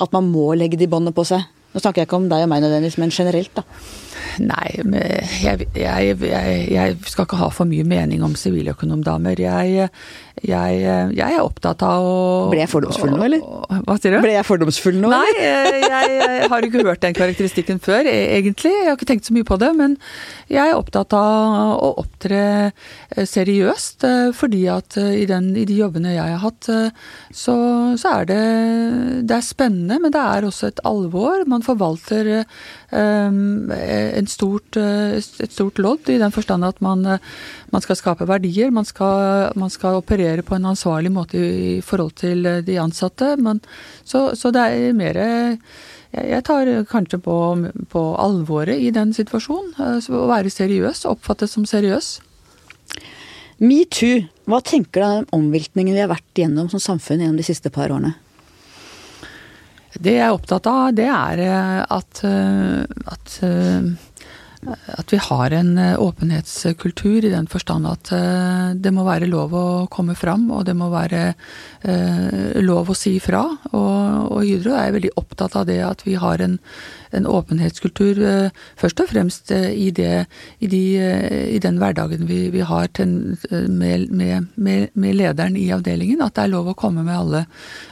[0.00, 1.44] at man må legge de båndene på seg?
[1.74, 3.64] Nå snakker jeg ikke om deg og meg nødvendigvis, men generelt, da.
[4.42, 4.68] Nei,
[5.42, 9.42] jeg, jeg, jeg, jeg, skal ikke ha for mye mening om siviløkonomdamer.
[9.42, 9.88] Jeg,
[10.44, 12.16] jeg, er opptatt av å
[12.52, 13.44] Ble jeg fordomsfull nå, eller?
[13.86, 14.20] Hva sier du?
[14.24, 15.10] Ble jeg fordomsfull nå?
[15.12, 18.72] Nei, jeg, har ikke hørt den karakteristikken før, e, egentlig.
[18.74, 19.70] Jeg har ikke tenkt så mye på det.
[19.78, 19.96] Men
[20.52, 25.64] jeg er opptatt av å opptre eh, seriøst, eh, fordi at eh, i, den, i
[25.68, 26.68] de jobbene jeg har hatt,
[27.34, 27.56] så,
[28.00, 28.42] så er det
[29.28, 31.44] Det er spennende, men det er også et alvor.
[31.48, 32.44] Man forvalter
[32.90, 33.72] um,
[34.30, 37.04] stort, et stort lodd, i den forstand at man,
[37.72, 38.72] man skal skape verdier.
[38.74, 43.34] Man skal, man skal, operere på en ansvarlig måte i forhold til de ansatte.
[43.38, 43.60] Men,
[44.02, 45.20] så, så, det er mer
[46.14, 47.36] jeg tar kanskje på,
[47.90, 49.74] på alvoret i den situasjonen.
[49.78, 52.16] Å være seriøs, oppfattes som seriøs.
[53.62, 57.70] Metoo, hva tenker du om omveltningen vi har vært gjennom som samfunn gjennom de siste
[57.74, 58.14] par årene?
[59.94, 61.42] Det jeg er opptatt av, det er
[61.86, 63.36] at, at
[64.66, 69.54] at vi har en eh, åpenhetskultur i den forstand at eh, det må være lov
[69.56, 73.44] å komme fram, og det må være eh, lov å si ifra.
[73.72, 76.58] Og, og Hydro er veldig opptatt av det at vi har en,
[77.14, 78.20] en åpenhetskultur
[78.80, 80.26] først og fremst i, det,
[80.60, 80.82] i, de,
[81.54, 86.22] i den hverdagen vi, vi har til, med, med, med, lederen i avdelingen.
[86.24, 87.44] At det er lov å komme med alle,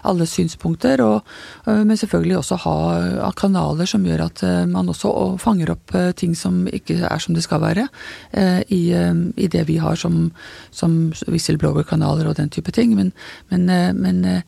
[0.09, 1.23] alle synspunkter, og,
[1.67, 7.01] men selvfølgelig også ha kanaler som gjør at man også fanger opp ting som ikke
[7.07, 7.89] er som det skal være,
[8.33, 10.33] eh, i, eh, i det vi har som,
[10.71, 12.95] som whistleblower-kanaler og den type ting.
[12.97, 13.13] Men,
[13.51, 14.43] men, eh, men,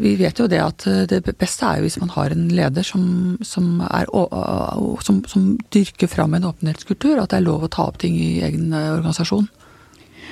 [0.00, 3.38] vi vet jo det at det beste er jo hvis man har en leder som,
[3.46, 4.10] som, er,
[5.06, 8.42] som, som dyrker fram en åpenhetskultur, at det er lov å ta opp ting i
[8.44, 9.48] egen organisasjon.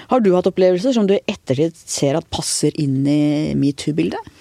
[0.08, 4.36] Har du hatt opplevelser som du i ettertid ser at passer inn i metoo-bildet?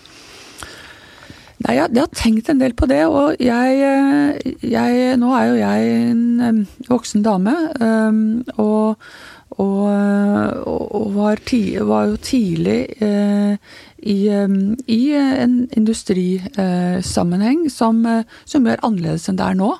[1.65, 5.47] Nei, jeg, jeg, har tenkt en del på det, og jeg, eh, jeg Nå er
[5.49, 7.55] jo jeg en voksen dame,
[8.61, 9.07] og,
[9.57, 9.87] og,
[10.69, 13.57] og var, ti, var, jo tidlig eh,
[13.97, 18.03] i, i en industrisammenheng som,
[18.45, 19.71] som gjør annerledes enn det er nå.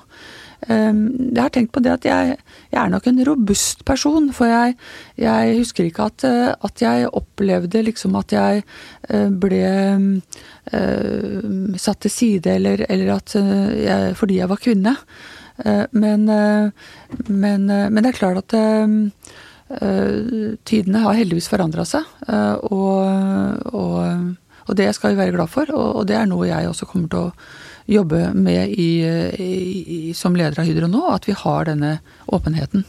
[0.66, 2.36] Ehm, jeg har tenkt på det at jeg,
[2.72, 4.74] jeg er nok en robust person, for jeg,
[5.20, 8.64] jeg husker ikke at, eh, at, jeg opplevde liksom at jeg
[9.08, 9.62] eh, ble
[10.68, 14.96] uh, satt til side, eller, eller at jeg, fordi jeg var kvinne.
[15.58, 18.54] Men, men, men, det er klart at
[19.68, 22.06] tidene har heldigvis forandra seg,
[22.72, 23.96] og, og,
[24.64, 27.26] og, det skal vi være glad for, og, det er noe jeg også kommer til
[27.26, 27.32] å
[27.88, 31.98] jobbe med i, i, som leder av Hydro nå, at vi har denne
[32.32, 32.86] åpenheten.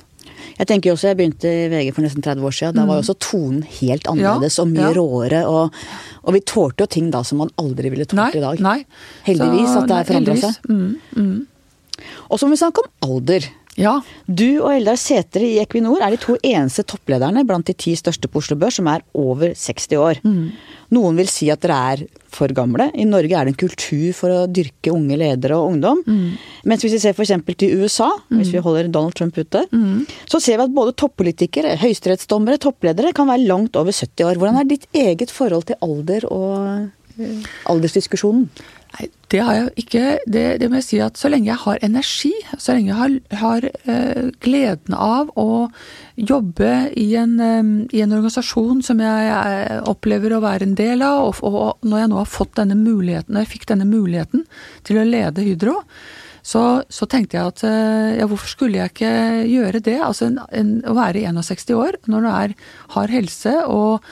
[0.60, 2.80] Jeg tenker også, jeg begynte i VG for nesten 30 år siden.
[2.80, 3.06] Da var jo mm.
[3.06, 4.96] også tonen helt annerledes ja, og mye ja.
[4.98, 5.44] råere.
[5.48, 5.78] Og,
[6.24, 8.60] og, vi tålte jo ting da som man aldri ville tålt i dag.
[8.64, 8.82] Nei.
[9.28, 10.68] Heldigvis Så, at det har forandra seg.
[10.68, 12.04] Mm, mm.
[12.28, 13.48] Og så må vi snakke om alder.
[13.80, 13.96] Ja.
[14.28, 18.28] Du og Eldar Sætre i Equinor er de to eneste topplederne blant de ti største
[18.28, 20.20] på Oslo Børs som er over 60 år.
[20.26, 20.50] Mm.
[20.96, 22.90] Noen vil si at dere er for gamle.
[22.98, 26.02] I Norge er det en kultur for å dyrke unge ledere og ungdom.
[26.06, 26.38] Mm.
[26.70, 27.34] Mens hvis vi ser f.eks.
[27.56, 28.40] til USA, mm.
[28.40, 30.26] hvis vi holder Donald Trump ute, mm.
[30.30, 34.42] så ser vi at både toppolitikere, høyesterettsdommere, toppledere kan være langt over 70 år.
[34.42, 38.50] Hvordan er ditt eget forhold til alder og eh, aldersdiskusjonen?
[38.90, 40.04] Nei, det har jeg ikke.
[40.26, 43.18] Det, det, må jeg si at så lenge jeg har energi, så lenge jeg har,
[43.42, 45.68] har uh, gleden av å
[46.18, 51.06] jobbe i en, um, i en, organisasjon som jeg, jeg opplever å være en del
[51.06, 54.48] av, og, og, når jeg nå har fått denne muligheten, når jeg fikk denne muligheten
[54.88, 55.78] til å lede Hydro,
[56.50, 59.16] så, så tenkte jeg at uh, ja, hvorfor skulle jeg ikke
[59.52, 60.00] gjøre det?
[60.02, 62.60] Altså en, en, å være 61 år når du er,
[62.98, 64.08] har helse og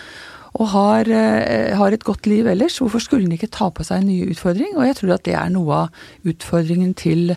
[0.58, 4.02] og har, eh, har, et godt liv ellers, hvorfor skulle den ikke ta på seg
[4.02, 4.74] en ny utfordring?
[4.78, 7.36] Og jeg tror at det er noe av utfordringen til,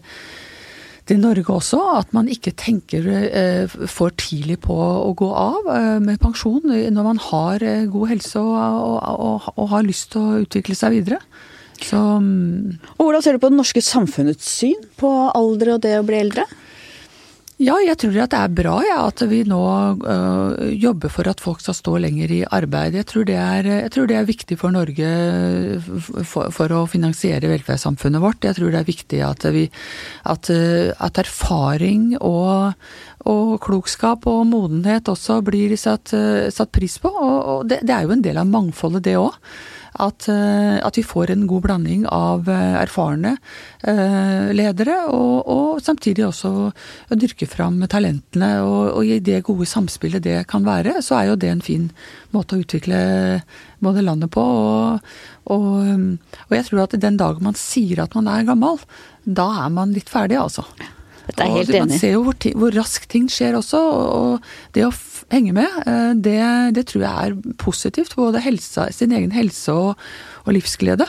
[1.09, 5.99] til Norge også, at man ikke tenker eh, for tidlig på å gå av eh,
[6.01, 10.41] med pensjon når man har god helse og, og, og, og har lyst til å
[10.47, 11.21] utvikle seg videre.
[11.81, 12.81] Så, mm.
[12.99, 16.25] og hvordan ser du på det norske samfunnets syn på alder og det å bli
[16.25, 16.49] eldre?
[17.61, 19.61] Ja, jeg tror at det er bra ja, at vi nå
[20.01, 22.95] øh, jobber for at folk skal stå lenger i arbeid.
[22.97, 25.11] Jeg tror det er, tror det er viktig for Norge
[26.25, 28.49] for, for, å finansiere velferdssamfunnet vårt.
[28.49, 29.67] Jeg tror det er viktig at, vi,
[30.33, 30.49] at,
[31.05, 32.73] at erfaring og,
[33.29, 36.15] og, klokskap og modenhet også blir satt,
[36.57, 37.13] satt pris på.
[37.13, 39.37] Og, og det, det, er jo en del av mangfoldet, det òg.
[39.99, 43.33] At, eh, at, vi får en god blanding av eh, erfarne
[43.83, 48.53] eh, ledere, og, og samtidig også å dyrke fram talentene.
[48.63, 51.91] Og, og, i det gode samspillet det kan være, så er jo det en fin
[52.35, 53.01] måte å utvikle
[53.83, 54.47] både landet på.
[55.51, 58.79] Og, og jeg tror at den dagen man sier at man er gammel,
[59.27, 60.67] da er man litt ferdig, altså.
[61.31, 61.95] Dette er helt enig.
[61.95, 64.93] Man ser jo hvor, hvor raskt ting skjer også, og det å
[65.31, 66.39] henge med, eh, det,
[66.77, 68.17] det tror jeg er positivt.
[68.19, 70.07] Både helse, sin egen helse og,
[70.45, 71.07] og livsglede.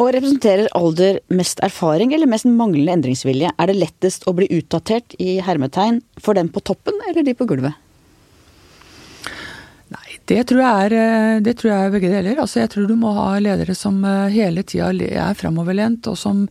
[0.00, 3.52] Og representerer alder mest erfaring eller mest manglende endringsvilje?
[3.52, 7.48] Er det lettest å bli utdatert i hermetegn for dem på toppen eller de på
[7.50, 7.76] gulvet?
[10.24, 12.38] Det tror, er, eh, det tror jeg er, begge deler.
[12.38, 16.44] Altså jeg tror du må ha ledere som eh, hele tida er framoverlent og som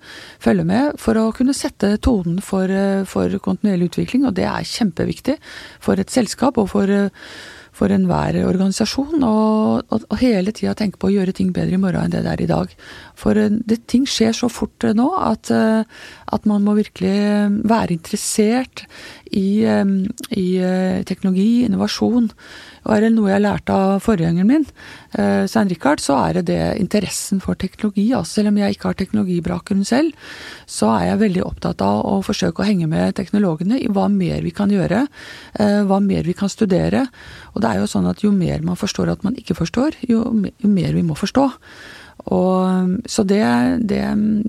[0.43, 4.27] følger med, for å kunne sette tonen for, eh, for kontinuerlig utvikling.
[4.27, 5.37] Og det er kjempeviktig
[5.79, 6.91] for et selskap og for,
[7.75, 9.23] for enhver organisasjon.
[9.23, 12.23] Og, og, og hele tida tenke på å gjøre ting bedre i morgen enn det
[12.25, 12.75] det er i dag.
[13.19, 17.13] For det, ting skjer så fort nå at, at man må virkelig
[17.69, 18.85] være interessert
[19.31, 20.47] i, i
[21.07, 22.29] teknologi, innovasjon
[22.81, 24.63] Og er det noe jeg lærte av forgjengeren min,
[25.13, 28.07] eh, Svein Richard, så er det det interessen for teknologi.
[28.09, 30.13] Altså, selv om jeg ikke har teknologibakgrunn selv,
[30.65, 34.41] så er jeg veldig opptatt av å forsøke å henge med teknologene i hva mer
[34.41, 35.05] vi kan gjøre,
[35.59, 37.05] eh, hva mer vi kan studere.
[37.53, 40.25] Og det er jo sånn at jo mer man forstår at man ikke forstår, jo,
[40.61, 41.47] jo mer vi må forstå.
[42.31, 43.41] Og, så det,
[43.89, 44.03] det,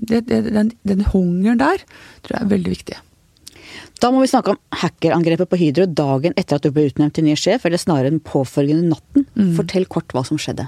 [0.09, 1.81] det, den, den hungeren der
[2.21, 2.99] tror jeg er veldig viktig.
[4.03, 7.25] Da må vi snakke om hackerangrepet på Hydro dagen etter at du ble utnevnt til
[7.25, 9.25] ny sjef, eller snarere den påfølgende natten.
[9.37, 9.53] Mm.
[9.57, 10.67] Fortell kort hva som skjedde.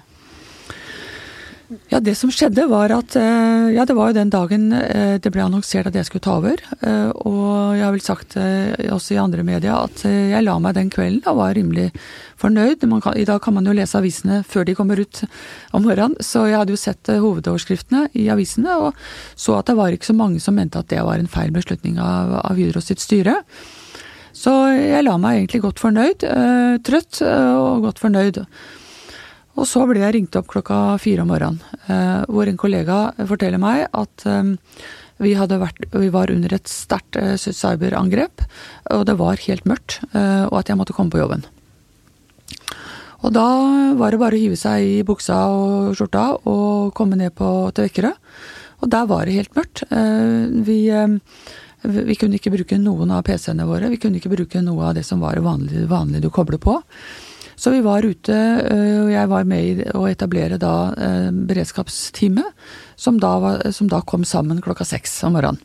[1.89, 5.31] Ja, Det som skjedde, var at eh, Ja, det var jo den dagen eh, det
[5.33, 6.61] ble annonsert at jeg skulle ta over.
[6.85, 10.91] Eh, og jeg har vel sagt også i andre media at jeg la meg den
[10.93, 11.89] kvelden og var rimelig
[12.41, 12.85] fornøyd.
[13.01, 15.23] Kan, I dag kan man jo lese avisene før de kommer ut
[15.73, 19.01] om morgenen, så jeg hadde jo sett hovedoverskriftene i avisene og
[19.35, 21.97] så at det var ikke så mange som mente at det var en feil beslutning
[22.01, 23.39] av, av Hydro sitt styre.
[24.35, 26.25] Så jeg la meg egentlig godt fornøyd.
[26.85, 28.43] Trøtt og godt fornøyd.
[29.55, 33.61] Og så ble jeg ringt opp klokka fire om morgenen, eh, hvor en kollega forteller
[33.61, 34.51] meg at eh,
[35.23, 38.43] vi, vært, vi, var under et sterkt eh, cyberangrep,
[38.91, 41.45] og det var helt mørkt, og at jeg måtte komme på jobben.
[43.25, 43.47] Og da
[43.97, 47.87] var det bare å hive seg i buksa og skjorta og komme ned på til
[47.87, 48.11] Vekkerø.
[48.83, 49.81] Og der var det helt mørkt.
[50.67, 50.77] Vi,
[52.11, 53.89] vi kunne ikke bruke noen av PC-ene våre.
[53.89, 56.75] Vi kunne ikke bruke noe av det som var vanlig, vanlig du kobler på.
[57.55, 62.51] Så vi var ute, øh, og jeg var med i å etablere da øh, beredskapsteamet,
[62.95, 63.19] som
[63.71, 65.61] som da kom sammen klokka seks om morgenen.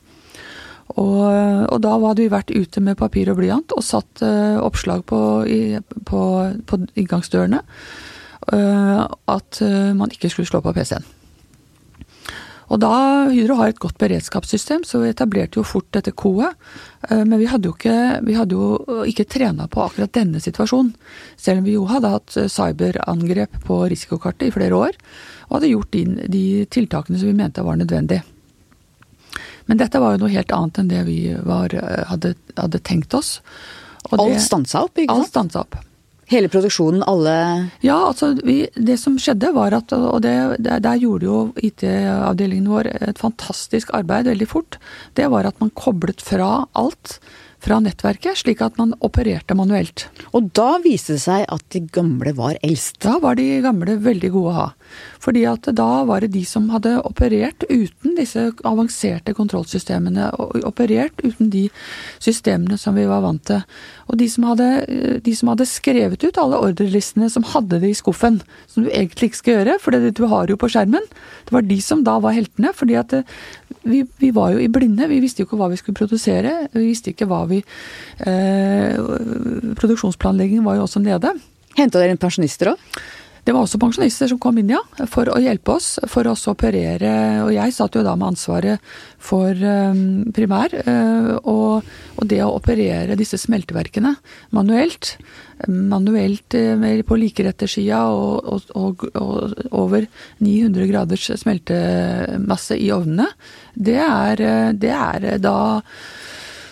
[0.98, 1.22] Og,
[1.70, 5.20] og, da hadde vi vært ute med papir og blyant og satt uh, oppslag på,
[5.46, 6.22] i, på,
[6.66, 7.62] på inngangsdørene
[8.50, 9.60] at
[9.94, 11.04] man ikke skulle slå på PC-en.
[12.70, 12.92] Og da
[13.32, 16.54] Hydro har et godt beredskapssystem, så vi etablerte jo fort dette koet.
[17.08, 20.92] Eh, men vi hadde jo ikke, vi hadde jo ikke trena på akkurat denne situasjonen.
[21.40, 25.00] Selv om vi jo hadde hatt eh, cyberangrep på risikokartet i flere år.
[25.48, 28.22] Og hadde gjort de, de tiltakene som vi mente var nødvendig.
[29.66, 33.18] Men dette var jo noe helt annet enn det vi var, eh, hadde, hadde, tenkt
[33.18, 33.40] oss.
[34.10, 35.26] Og alt stansa opp, ikke sant?
[35.26, 35.80] Alt stansa opp.
[36.30, 37.34] Hele produksjonen, alle
[37.82, 42.92] Ja, altså vi, det som skjedde var at Og det, der gjorde jo IT-avdelingen vår
[43.10, 44.78] et fantastisk arbeid veldig fort.
[45.18, 47.18] Det var at man koblet fra alt
[47.60, 50.06] fra nettverket, slik at man opererte manuelt.
[50.32, 53.00] Og da viste det seg at de gamle var eldst?
[53.04, 54.68] Da var de gamle veldig gode å ha.
[55.20, 61.20] Fordi at da var det de som hadde operert uten disse avanserte kontrollsystemene, og operert
[61.22, 61.66] uten de
[62.22, 63.60] systemene som vi var vant til.
[64.10, 64.68] Og de som hadde,
[65.24, 69.30] de som hadde skrevet ut alle ordrelistene som hadde det i skuffen, som du egentlig
[69.30, 71.04] ikke skal gjøre, for det du har jo på skjermen,
[71.46, 72.72] det var de som da var heltene.
[72.74, 73.14] fordi at
[73.82, 75.08] vi, vi, var jo i blinde.
[75.08, 76.56] Vi visste jo ikke hva vi skulle produsere.
[76.74, 78.98] Vi visste ikke hva vi eh,
[79.80, 81.32] Produksjonsplanleggingen var jo også nede.
[81.78, 82.90] Henta dere inn pensjonister òg?
[83.50, 84.78] Det var også pensjonister som kom inn, ja,
[85.10, 85.96] for å hjelpe oss.
[86.06, 87.10] For oss å operere.
[87.42, 88.78] Og jeg satt jo da med ansvaret
[89.18, 90.76] for um, primær.
[90.86, 91.88] Uh, og,
[92.30, 94.12] det å operere disse smelteverkene
[94.54, 95.16] manuelt,
[95.66, 100.06] manuelt uh, på likerettersida og, og, og, og, over
[100.38, 103.32] 900 graders smeltemasse i ovnene,
[103.74, 104.46] det er,
[104.78, 105.58] det er da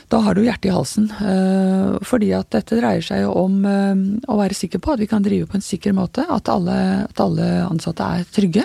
[0.08, 1.08] da har du hjertet i halsen.
[1.12, 5.08] Eh, fordi at dette dreier seg jo om eh, å være sikker på at vi
[5.10, 6.24] kan drive på en sikker måte.
[6.32, 8.64] At alle, at alle ansatte er trygge.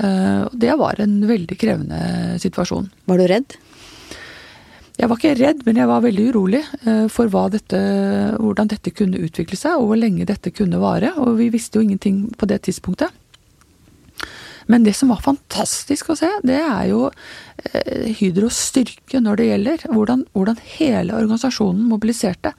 [0.00, 2.88] Eh, det var en veldig krevende situasjon.
[3.10, 3.58] Var du redd?
[5.00, 6.58] Jeg var ikke redd, men jeg var veldig urolig
[7.08, 7.78] for dette,
[8.36, 11.14] hvordan dette kunne utvikle seg, og hvor lenge dette kunne vare.
[11.24, 13.08] Og vi visste jo ingenting på det tidspunktet.
[14.70, 19.48] Men det som var fantastisk å se, det er jo eh, Hydros styrke når det
[19.48, 19.84] gjelder.
[19.90, 22.52] Hvordan, hvordan, hele organisasjonen mobiliserte.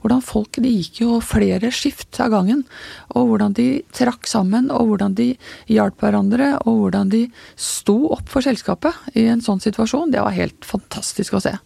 [0.00, 2.64] Hvordan folk De gikk jo flere skift av gangen.
[3.12, 5.30] Og hvordan de trakk sammen, og hvordan de
[5.68, 10.14] hjalp hverandre, og hvordan de sto opp for selskapet i en sånn situasjon.
[10.14, 11.56] Det var helt fantastisk å se.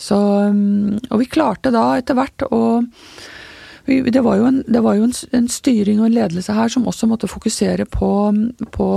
[0.00, 0.16] Så,
[0.52, 2.62] mm, og vi klarte da etter hvert å
[3.86, 7.08] det var jo, en, var jo en, en, styring og en ledelse her som også
[7.10, 8.10] måtte fokusere på,
[8.76, 8.88] på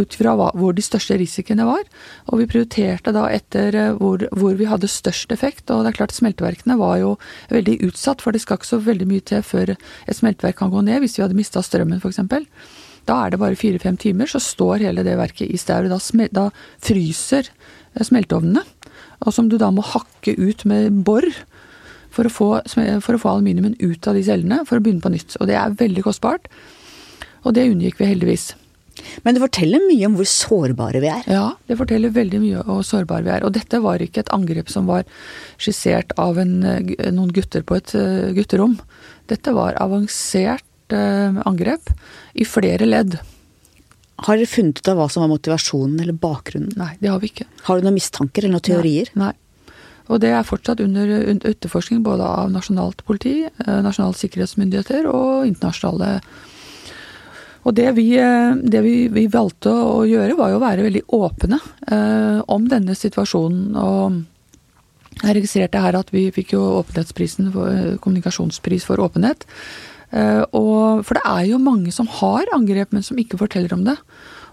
[0.00, 1.84] ut fra hvor de største risikoene var.
[2.32, 5.68] Og vi prioriterte da etter eh, hvor, hvor, vi hadde størst effekt.
[5.70, 7.14] Og det er klart smelteverkene var jo
[7.52, 10.84] veldig utsatt, for det skal ikke så veldig mye til før et smelteverk kan gå
[10.86, 11.02] ned.
[11.04, 12.24] Hvis vi hadde mista strømmen f.eks.
[13.08, 15.88] Da er det bare fire-fem timer, så står hele det verket i staur.
[15.90, 16.00] Da,
[16.32, 16.48] da
[16.84, 17.48] fryser
[18.00, 18.64] smelteovnene.
[19.20, 21.26] Og som du da må hakke ut med bor
[22.20, 22.48] for å, få,
[23.02, 25.38] for å få aluminiumen ut av de cellene for å begynne på nytt.
[25.40, 26.50] Og det er veldig kostbart.
[27.42, 28.50] Og det unngikk vi heldigvis.
[29.24, 31.28] Men det forteller mye om hvor sårbare vi er?
[31.30, 33.46] Ja, det forteller veldig mye om hvor sårbare vi er.
[33.48, 35.06] Og dette var ikke et angrep som var
[35.56, 38.76] skissert av en, noen gutter på et eh, gutterom.
[39.30, 41.92] Dette var avansert vært angrep
[42.34, 43.18] i flere ledd.
[44.20, 46.74] Har dere funnet ut av hva som var motivasjonen eller bakgrunnen?
[46.76, 47.46] Nei, det har vi ikke.
[47.64, 49.10] Har du noen mistanker eller noen teorier?
[49.14, 49.30] Nei.
[49.30, 49.36] Nei.
[50.10, 51.10] Og det er fortsatt under
[51.46, 56.16] etterforskning både av nasjonalt politi, nasjonale sikkerhetsmyndigheter og internasjonale
[57.68, 61.58] og det, vi, det vi, vi, valgte å gjøre, var jo å være veldig åpne
[61.92, 63.76] eh, om denne situasjonen.
[63.76, 69.44] Og jeg registrerte her at vi fikk jo åpenhetsprisen, for, kommunikasjonspris for åpenhet.
[70.10, 73.84] Eh, og, for det er jo mange som har angrep, men som ikke forteller om
[73.90, 73.98] det.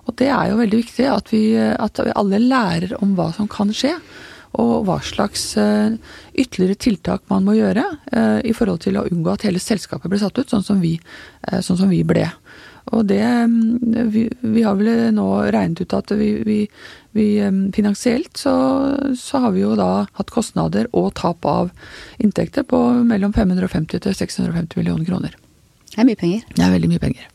[0.07, 3.47] Og det er jo veldig viktig at vi, at vi alle lærer om hva som
[3.51, 3.95] kan skje.
[4.55, 5.97] Og hva slags eh,
[6.33, 10.19] ytterligere tiltak man må gjøre eh, i forhold til å unngå at hele selskapet ble
[10.21, 10.95] satt ut, sånn som vi,
[11.49, 12.29] eh, sånn som vi ble.
[12.95, 13.19] Og det
[14.13, 16.57] vi, vi, har vel nå regnet ut at vi, vi,
[17.17, 17.27] vi
[17.75, 18.53] finansielt så,
[19.11, 21.73] så, har vi jo da hatt kostnader og tap av
[22.23, 22.79] inntekter på
[23.09, 25.35] mellom 550 til 650 millioner kroner.
[25.91, 26.47] Det er mye penger.
[26.55, 27.27] Det er veldig mye penger.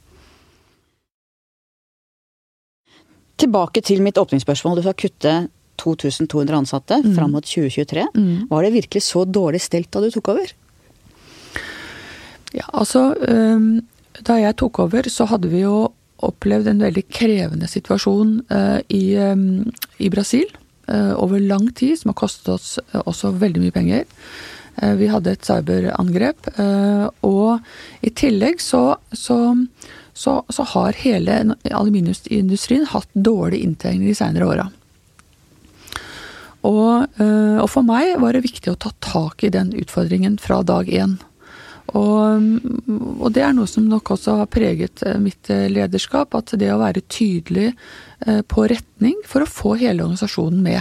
[3.42, 4.78] Tilbake til mitt åpningsspørsmål.
[4.78, 5.34] Du skal kutte
[5.82, 7.14] 2200 ansatte mm.
[7.16, 8.06] fram mot 2023.
[8.14, 8.46] Mm.
[8.50, 10.54] Var det virkelig så dårlig stelt da du tok over?
[12.52, 13.10] Ja, altså
[14.20, 19.14] da jeg tok over, så hadde vi jo opplevd en veldig krevende situasjon uh, i,
[19.18, 19.64] um,
[19.98, 20.46] i, Brasil
[20.90, 24.04] uh, over lang tid, som har kostet oss uh, også veldig mye penger.
[24.96, 26.46] vi hadde et cyberangrep,
[27.28, 27.60] og
[28.00, 29.36] i tillegg så, så,
[30.16, 31.34] så, så har hele
[31.68, 34.64] aluminiumsindustrien hatt dårlig inntjening de seinere åra.
[36.62, 40.86] Og, og for meg var det viktig å ta tak i den utfordringen fra dag
[40.86, 41.16] én.
[41.98, 42.46] Og,
[43.18, 46.34] og, det er noe som nok også har preget eh, mitt eh, lederskap.
[46.38, 50.80] At det å være tydelig eh, på retning for å få hele organisasjonen med.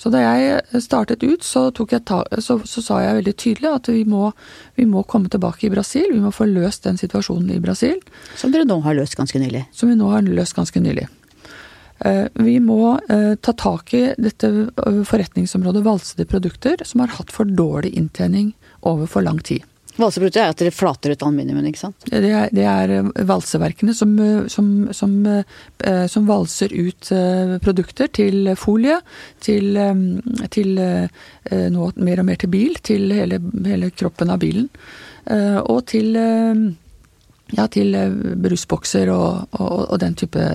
[0.00, 4.06] Så da jeg startet ut, så, ta, så, så sa jeg veldig tydelig at vi
[4.08, 4.30] må,
[4.78, 6.06] vi må, komme tilbake i Brasil.
[6.08, 7.98] Vi må få løst den situasjonen i Brasil.
[8.40, 9.66] Som dere nå har løst ganske nylig?
[9.76, 11.04] Som vi nå har løst ganske nylig.
[12.00, 12.94] Vi må
[13.44, 14.48] ta tak i dette
[15.08, 18.54] forretningsområdet valsede produkter som har hatt for dårlig inntjening
[18.88, 19.66] over for lang tid.
[20.00, 22.06] Valseprodukter er at dere flater ut aluminiumen, ikke sant?
[22.06, 27.10] Det er, det er eh, valseverkene som, eh, som, som, eh, som, valser ut
[27.64, 29.00] produkter til folie,
[29.42, 29.74] til,
[30.54, 34.68] til nå mer og mer til bil, til hele, hele kroppen av bilen.
[35.70, 37.96] Og til, ja, til
[38.44, 40.46] brusbokser og, og, og den type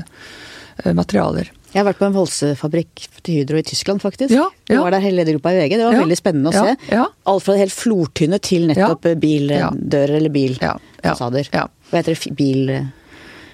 [0.95, 1.51] materialer.
[1.75, 4.31] Jeg har vært på en volsefabrikk til Hydro i Tyskland, faktisk.
[4.31, 4.77] Ja, ja.
[4.77, 5.73] Jeg var der hele ledergruppa i VG.
[5.75, 6.75] Det var ja, veldig spennende å se.
[6.87, 11.49] Ja, Alt fra det helt flortynne til nettopp bildører eller bilfasader.
[11.51, 12.31] Hva heter det?
[12.39, 12.71] Bil...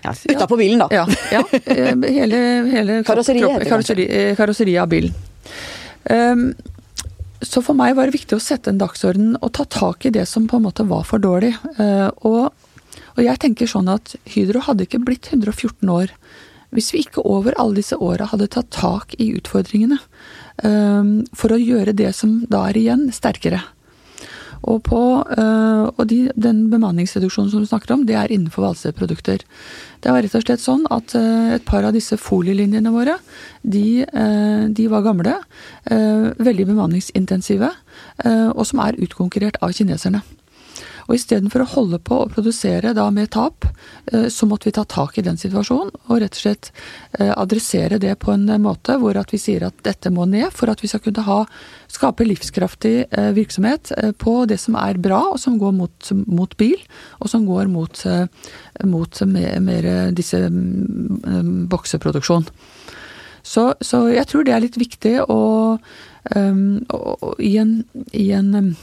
[0.01, 0.87] Ja, Utapå bilen, da.
[0.93, 1.41] Ja.
[1.61, 2.37] Eh, hele,
[2.71, 5.13] hele karosseriet, karosseri, eh, karosseriet av bilen.
[6.09, 6.47] Um,
[7.41, 10.27] så for meg var det viktig å sette en dagsorden og ta tak i det
[10.29, 11.53] som på en måte var for dårlig.
[11.77, 16.13] Uh, og, og jeg tenker sånn at Hydro hadde ikke blitt 114 år
[16.75, 19.99] hvis vi ikke over alle disse åra hadde tatt tak i utfordringene
[20.63, 23.61] um, for å gjøre det som da er igjen, sterkere.
[24.61, 29.41] Og, på, uh, og de, den bemanningsreduksjonen som du snakker om, det er innenfor valseprodukter.
[30.01, 33.17] Det var rett og slett sånn at uh, et par av disse folielinjene våre,
[33.63, 35.39] de, uh, de var gamle,
[35.91, 37.67] veldig bemanningsintensive,
[38.53, 40.21] og som er utkonkurrert av kineserne.
[41.07, 43.65] Og istedenfor å holde på å produsere da med tap,
[44.11, 46.71] eh, så måtte vi ta tak i den situasjonen og rett og slett
[47.19, 50.71] eh, adressere det på en måte hvor at vi sier at dette må ned for
[50.71, 51.39] at vi skal kunne ha,
[51.91, 56.79] skape livskraftig eh, virksomhet på det som er bra, og som går mot, mot bil,
[57.19, 58.03] og som går mot,
[58.87, 62.47] mot mer, mer disse mm, bokseproduksjon.
[63.43, 65.41] Så, så, jeg tror det er litt viktig å,
[66.35, 67.79] um, å, å i en,
[68.13, 68.75] i en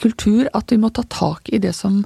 [0.00, 2.00] kultur at vi må ta tak i det som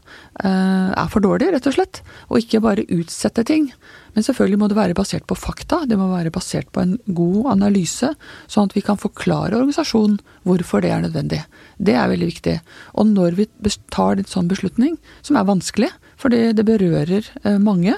[0.45, 2.03] uh, er for dårlig, rett og slett.
[2.29, 3.71] Og ikke bare utsette ting.
[4.15, 5.83] Men selvfølgelig må det være basert på fakta.
[5.89, 8.13] Det må være basert på en god analyse,
[8.51, 10.19] sånn at vi kan forklare organisasjonen
[10.49, 11.43] hvorfor det er nødvendig.
[11.79, 12.57] Det er veldig viktig.
[12.99, 13.49] Og når vi
[13.93, 17.97] tar en sånn beslutning, som er vanskelig, for det, berører uh, mange,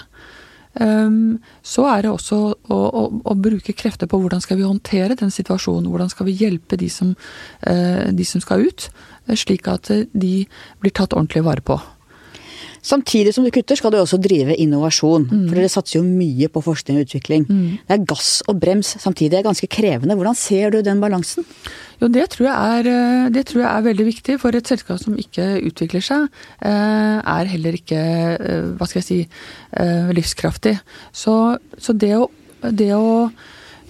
[0.73, 5.31] så er det også å, å, å, bruke krefter på hvordan skal vi håndtere den
[5.31, 5.91] situasjonen.
[5.93, 7.11] Hvordan skal vi hjelpe de som,
[7.69, 8.89] uh, de som skal ut
[9.39, 10.33] slik at de
[10.83, 11.77] blir tatt ordentlig vare på.
[12.83, 15.29] Samtidig som du kutter, skal du også drive innovasjon.
[15.31, 15.45] Mm.
[15.47, 17.47] For dere satser jo mye på forskning og utvikling.
[17.47, 17.79] Mm.
[17.87, 20.17] Det er gass og brems samtidig det er ganske krevende.
[20.19, 21.47] Hvordan ser du den balansen?
[22.03, 24.39] Jo, det tror, er, eh, det tror, jeg er, veldig viktig.
[24.43, 26.27] For et selskap som ikke utvikler seg,
[26.61, 29.21] eh, er heller ikke, eh, hva skal jeg si,
[30.13, 30.79] livskraftig.
[31.13, 32.29] Så, så det, å,
[32.63, 33.31] det å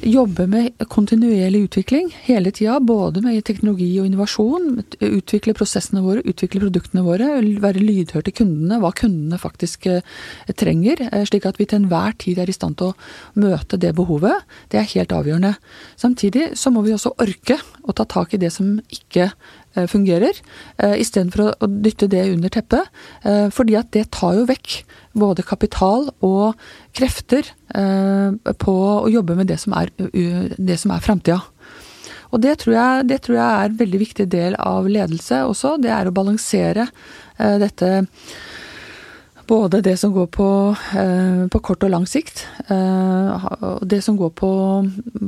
[0.02, 2.78] jobbe med kontinuerlig utvikling hele tida.
[2.80, 4.82] Både med teknologi og innovasjon.
[5.00, 7.30] Utvikle prosessene våre, utvikle produktene våre.
[7.62, 10.02] Være lydhør til kundene, hva kundene faktisk eh,
[10.58, 11.04] trenger.
[11.08, 14.46] Eh, slik at vi til enhver tid er i stand til å møte det behovet.
[14.72, 15.54] Det er helt avgjørende.
[16.00, 19.30] Samtidig så må vi også orke å ta tak i det som ikke
[19.72, 20.36] Eh, fungerer,
[21.00, 22.90] istedenfor å dytte det under teppet.
[23.56, 24.82] Fordi at det tar jo vekk
[25.18, 26.60] både kapital og
[26.96, 31.40] krefter på å jobbe med det som er, det som er framtida.
[32.32, 35.76] Og det tror, jeg, det tror jeg er en veldig viktig del av ledelse også.
[35.80, 36.88] Det er å balansere
[37.36, 37.92] dette
[39.52, 40.48] både det som går på,
[40.96, 44.52] eh, på, kort og lang sikt, og det som går på,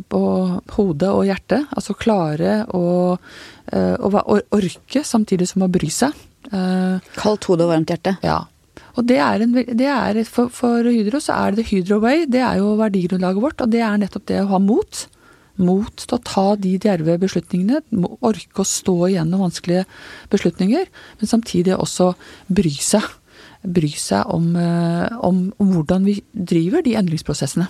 [0.09, 0.23] på
[0.77, 1.67] hodet og hjertet.
[1.75, 6.15] Altså klare eh, å, å, orke samtidig som å bry seg.
[7.19, 8.19] Kaldt hode og varmt hjerte.
[8.25, 8.45] Ja.
[8.95, 12.29] Og det er, en, det er for, for, Hydro så er det Hydro way.
[12.31, 15.03] Det er jo verdigrunnlaget vårt, og det er nettopp det å ha mot.
[15.59, 17.83] Mot til å ta de djerve beslutningene,
[18.27, 19.85] orke å stå igjennom vanskelige
[20.33, 20.89] beslutninger,
[21.21, 22.15] men samtidig også
[22.51, 23.07] bry seg
[23.65, 27.69] bry seg om, eh, om, om hvordan vi driver de endringsprosessene.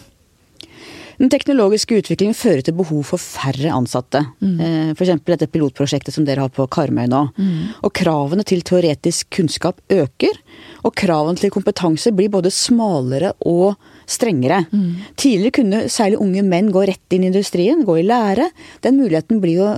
[1.19, 4.25] Den teknologiske utviklingen fører til behov for færre ansatte.
[4.41, 4.55] Mm.
[4.61, 5.13] Eh, F.eks.
[5.27, 7.23] dette pilotprosjektet som dere har på Karmøy nå.
[7.37, 7.59] Mm.
[7.87, 10.41] Og kravene til teoretisk kunnskap øker.
[10.85, 13.79] Og kravene til kompetanse blir både smalere og
[14.11, 14.65] strengere.
[14.73, 14.91] Mm.
[15.17, 18.51] Tidligere kunne særlig unge menn gå rett inn i industrien, gå i lære.
[18.85, 19.71] Den muligheten blir jo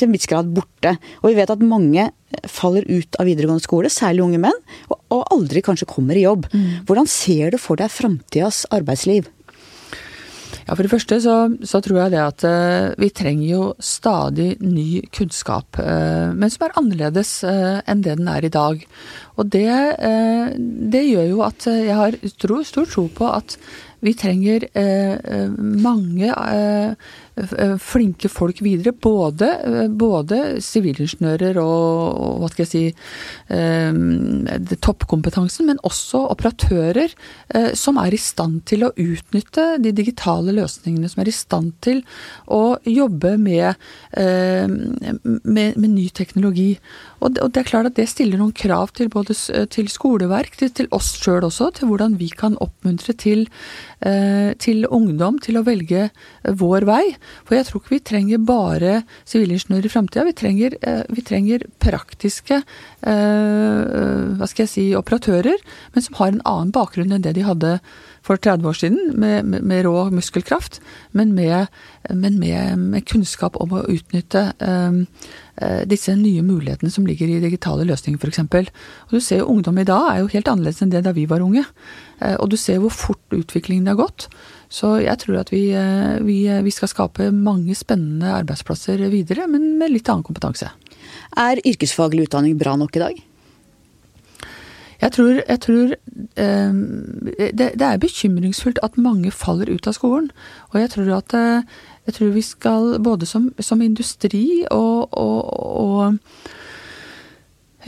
[0.00, 0.96] til en viss grad borte.
[1.20, 2.08] Og vi vet at mange
[2.48, 4.98] faller ut av videregående skole, særlig unge menn, og,
[5.34, 6.46] aldri kanskje kommer i jobb.
[6.54, 6.86] Mm.
[6.88, 9.26] Hvordan ser du for deg framtidas arbeidsliv?
[10.70, 14.52] Ja, For det første så, så tror jeg det at uh, vi trenger jo stadig
[14.62, 15.74] ny kunnskap.
[15.74, 18.84] Uh, men som er annerledes uh, enn det den er i dag.
[19.34, 19.66] Og det,
[20.92, 23.54] det gjør jo at jeg har stor, tro på at
[24.04, 24.66] vi trenger
[25.56, 26.90] mange Eh,
[27.80, 28.92] flinke folk videre.
[28.92, 32.84] Både, eh, både sivilingeniører og, og, hva skal jeg si
[33.54, 37.14] eh, toppkompetansen, men også operatører
[37.54, 41.10] eh, som er i stand til å utnytte de digitale løsningene.
[41.10, 42.02] Som er i stand til
[42.50, 43.78] å jobbe med,
[44.18, 46.72] eh, med, med ny teknologi.
[47.20, 49.36] Og det, og det, er klart at det stiller noen krav til både
[49.70, 54.86] til skoleverk, til, til oss sjøl også, til hvordan vi kan oppmuntre til, eh, til
[54.88, 56.06] ungdom til å velge
[56.44, 57.02] vår vei.
[57.44, 58.92] For jeg tror ikke vi trenger bare
[59.28, 60.24] sivilingeniører i framtida.
[60.28, 65.58] Vi, eh, vi, trenger praktiske eh, hva skal jeg si, operatører,
[65.94, 67.78] men som har en annen bakgrunn enn det de hadde
[68.26, 70.80] for 30 år siden, med, med, med rå muskelkraft,
[71.16, 71.70] men, med,
[72.12, 75.06] men med, kunnskap om å utnytte um,
[75.88, 78.68] disse nye mulighetene som ligger i digitale løsninger, f.eks.
[79.08, 81.40] Du ser jo Ungdom i dag er jo helt annerledes enn det da vi var
[81.40, 81.64] unge.
[82.20, 84.26] Og du ser hvor fort utviklingen har gått.
[84.70, 89.48] Så jeg tror at vi, eh, vi, eh, vi, skal skape mange spennende arbeidsplasser videre,
[89.50, 90.70] men med litt annen kompetanse.
[91.36, 93.18] Er yrkesfaglig utdanning bra nok i dag?
[95.00, 95.94] Jeg tror, jeg tror
[96.36, 96.78] eh,
[97.50, 100.30] det, det, er bekymringsfullt at mange faller ut av skolen.
[100.70, 101.34] Og jeg tror at
[102.06, 106.20] jeg tror vi skal, både som, som industri og, og, og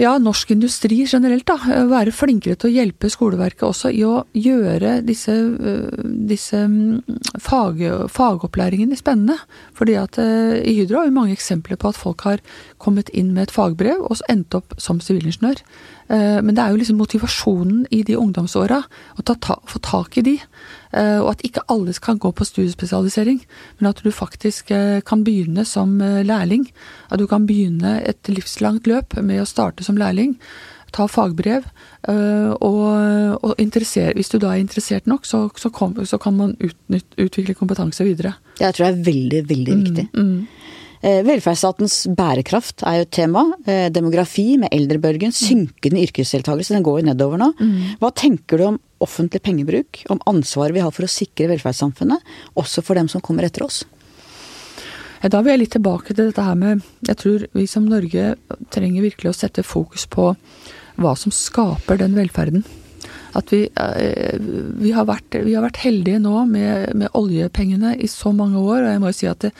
[0.02, 1.56] ja, norsk industri generelt, da.
[1.90, 7.84] Være flinkere til å hjelpe skoleverket også i å gjøre disse, øh, disse mm, fag,
[8.10, 9.38] fagopplæringene spennende.
[9.78, 12.42] Fordi at øh, i Hydro har vi mange eksempler på at folk har
[12.82, 15.62] kommet inn med et fagbrev og endt opp som sivilingeniør.
[16.12, 18.82] Men det er jo liksom motivasjonen i de ungdomsåra,
[19.16, 20.34] å ta, få tak i de.
[20.92, 23.40] Eh, og at ikke alle kan gå på studiespesialisering,
[23.78, 26.66] men at du faktisk eh, kan begynne som eh, lærling.
[27.10, 30.36] At du kan begynne et livslangt løp med å starte som lærling.
[30.92, 31.64] Ta fagbrev,
[32.04, 32.82] og,
[33.40, 37.54] og hvis du da er interessert nok, så, så, kom, så kan man utnytt, utvikle
[37.56, 38.34] kompetanse videre.
[38.60, 40.04] Jeg tror det er veldig, veldig mm, viktig.
[40.12, 41.22] Mm, mm.
[41.30, 43.46] Velferdsstatens bærekraft er jo et tema.
[43.96, 47.48] Demografi med eldrebølgen, synkende yrkesdeltakelse, den går jo nedover nå.
[47.56, 47.74] Mm.
[48.02, 52.22] Hva tenker du om offentlig pengebruk, om ansvaret vi har for å sikre velferdssamfunnet,
[52.58, 53.82] også for dem som kommer etter oss?
[55.22, 58.32] Da vil jeg litt tilbake til dette her med Jeg tror vi som Norge
[58.74, 60.32] trenger virkelig å sette fokus på
[60.98, 62.64] hva som skaper den velferden.
[63.38, 68.08] At vi, eh, vi, har, vært, vi har, vært, heldige nå med, med, oljepengene i
[68.10, 68.82] så mange år.
[68.82, 69.52] Og jeg må jo si at det,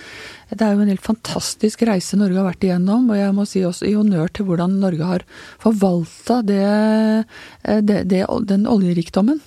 [0.53, 3.09] det er jo en helt fantastisk reise Norge har vært igjennom.
[3.11, 5.25] Og jeg må si også i honnør til hvordan Norge har
[5.63, 6.67] forvalta det,
[7.89, 9.41] det, den oljerikdommen.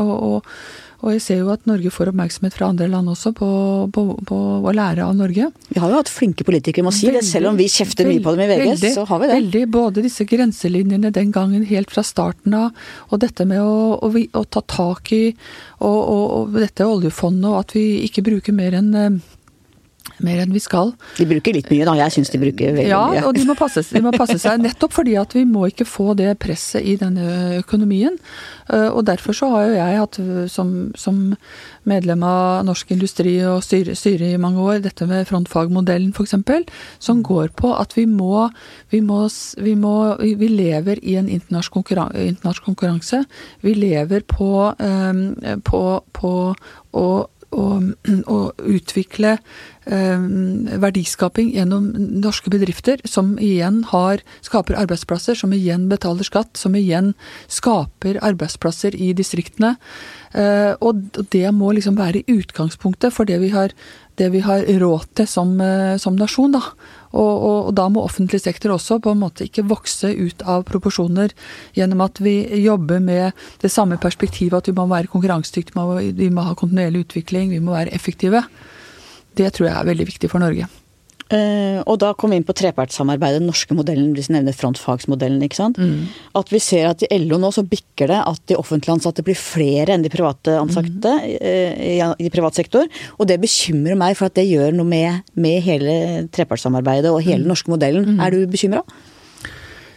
[0.00, 0.54] Og, og,
[1.02, 3.48] Og jeg ser jo at Norge får oppmerksomhet fra andre land også på,
[3.94, 5.48] på, på å lære av Norge.
[5.72, 7.24] Vi har jo hatt flinke politikere, må si det.
[7.26, 9.38] Selv om vi kjefter mye på dem i VG, veldig, så har vi det.
[9.40, 9.64] Veldig.
[9.74, 14.44] Både disse grenselinjene den gangen helt fra starten av, og dette med å, å, å
[14.46, 15.24] ta tak i
[15.82, 19.22] og, og, og dette oljefondet, og at vi ikke bruker mer enn eh,
[20.26, 20.92] mer enn vi skal.
[21.18, 21.96] De bruker litt mye, da.
[22.04, 23.20] Jeg syns de bruker veldig ja, mye.
[23.20, 24.62] Ja, og de må, passe, de må, passe, seg.
[24.62, 28.18] Nettopp fordi at vi må ikke få det presset i denne økonomien.
[28.68, 30.20] Eh, og derfor så har jo jeg hatt
[30.52, 31.20] som, som
[31.88, 36.36] medlem av Norsk Industri og styre, styre, i mange år dette med frontfagmodellen f.eks.,
[37.02, 37.24] som mm.
[37.26, 38.48] går på at vi må
[38.92, 39.24] vi, må,
[39.58, 43.24] vi, må, vi lever i en internasjonal konkurranse.
[43.62, 45.22] Vi lever på, um,
[45.64, 46.32] på, på
[46.92, 47.06] å
[47.52, 50.24] å, utvikle eh,
[50.82, 51.90] verdiskaping gjennom
[52.22, 57.12] norske bedrifter, som igjen har, skaper arbeidsplasser, som igjen betaler skatt, som igjen
[57.52, 59.76] skaper arbeidsplasser i distriktene.
[60.32, 63.74] Eh, og det må liksom være utgangspunktet for det vi har,
[64.20, 66.52] det vi har råd til som, eh, som nasjon.
[66.58, 66.62] da.
[67.12, 70.64] Og, og, og, da må offentlig sektor også på en måte ikke vokse ut av
[70.68, 71.34] proporsjoner
[71.76, 76.46] gjennom at vi jobber med det samme perspektivet at vi må være konkurransedyktige, vi må
[76.48, 78.44] ha kontinuerlig utvikling, vi må være effektive.
[79.36, 80.68] Det tror jeg er veldig viktig for Norge.
[81.32, 85.40] Uh, og da kom vi inn på trepartssamarbeidet, den norske modellen, hvis vi nevner frontfagsmodellen.
[85.46, 85.80] ikke sant?
[85.80, 86.10] Mm.
[86.38, 89.38] At vi ser at i LO nå så bikker det at de offentlig ansatte blir
[89.38, 91.30] flere enn de private ansatte mm.
[91.88, 92.90] i, i, privat sektor.
[93.18, 95.96] Og det bekymrer meg, for at det gjør noe med, med hele
[96.34, 97.54] trepartssamarbeidet og hele den mm.
[97.54, 98.12] norske modellen.
[98.12, 98.22] Mm.
[98.22, 98.84] Er du bekymra?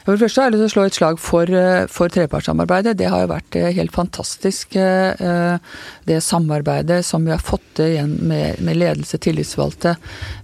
[0.06, 2.94] For det første har jeg lyst til å slå et slag for, eh, for trepartssamarbeidet.
[3.00, 5.58] Det har jo vært eh, helt fantastisk, eh,
[6.06, 9.96] det samarbeidet som vi har fått igjen med, med ledelse, tillitsvalgte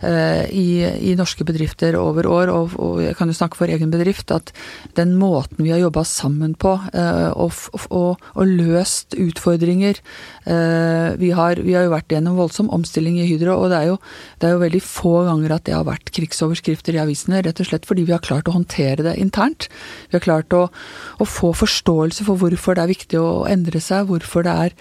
[0.02, 2.50] i, i, norske bedrifter over år.
[2.50, 4.50] Og, og, jeg kan jo snakke for egen bedrift at
[4.98, 7.54] den måten vi har jobba sammen på og,
[7.88, 10.02] og, og, løst utfordringer
[11.22, 14.00] vi har, vi har, jo vært gjennom voldsom omstilling i Hydro, og det er, jo,
[14.42, 17.70] det er jo veldig få ganger at det har vært krigsoverskrifter i avisene, rett og
[17.70, 19.70] slett fordi vi har klart å håndtere det internt internt.
[20.10, 20.68] Vi har klart å,
[21.20, 24.74] å, få forståelse for hvorfor det er viktig å endre seg, hvorfor det er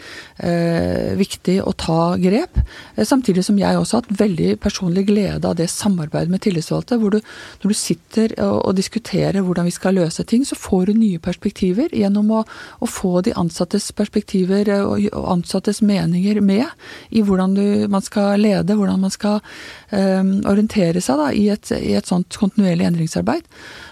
[0.43, 2.59] eh, viktig å ta grep.
[2.97, 6.99] Eh, samtidig som jeg også har hatt veldig personlig glede av det samarbeidet med tillitsvalgte,
[6.99, 7.21] hvor du,
[7.63, 11.21] når du sitter og, og, diskuterer hvordan vi skal løse ting, så får du nye
[11.23, 12.45] perspektiver gjennom å,
[12.81, 16.67] å få de ansattes perspektiver og, og, ansattes meninger med
[17.11, 19.41] i hvordan du, man skal lede, hvordan man skal
[19.93, 23.47] eh, orientere seg da, i, et, i et sånt kontinuerlig endringsarbeid.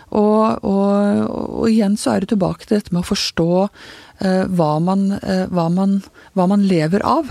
[0.08, 4.70] Og, og, og, igjen så er det tilbake til dette med å forstå eh, hva,
[4.80, 5.98] man, eh, hva, man,
[6.38, 7.30] hva, man, lever av.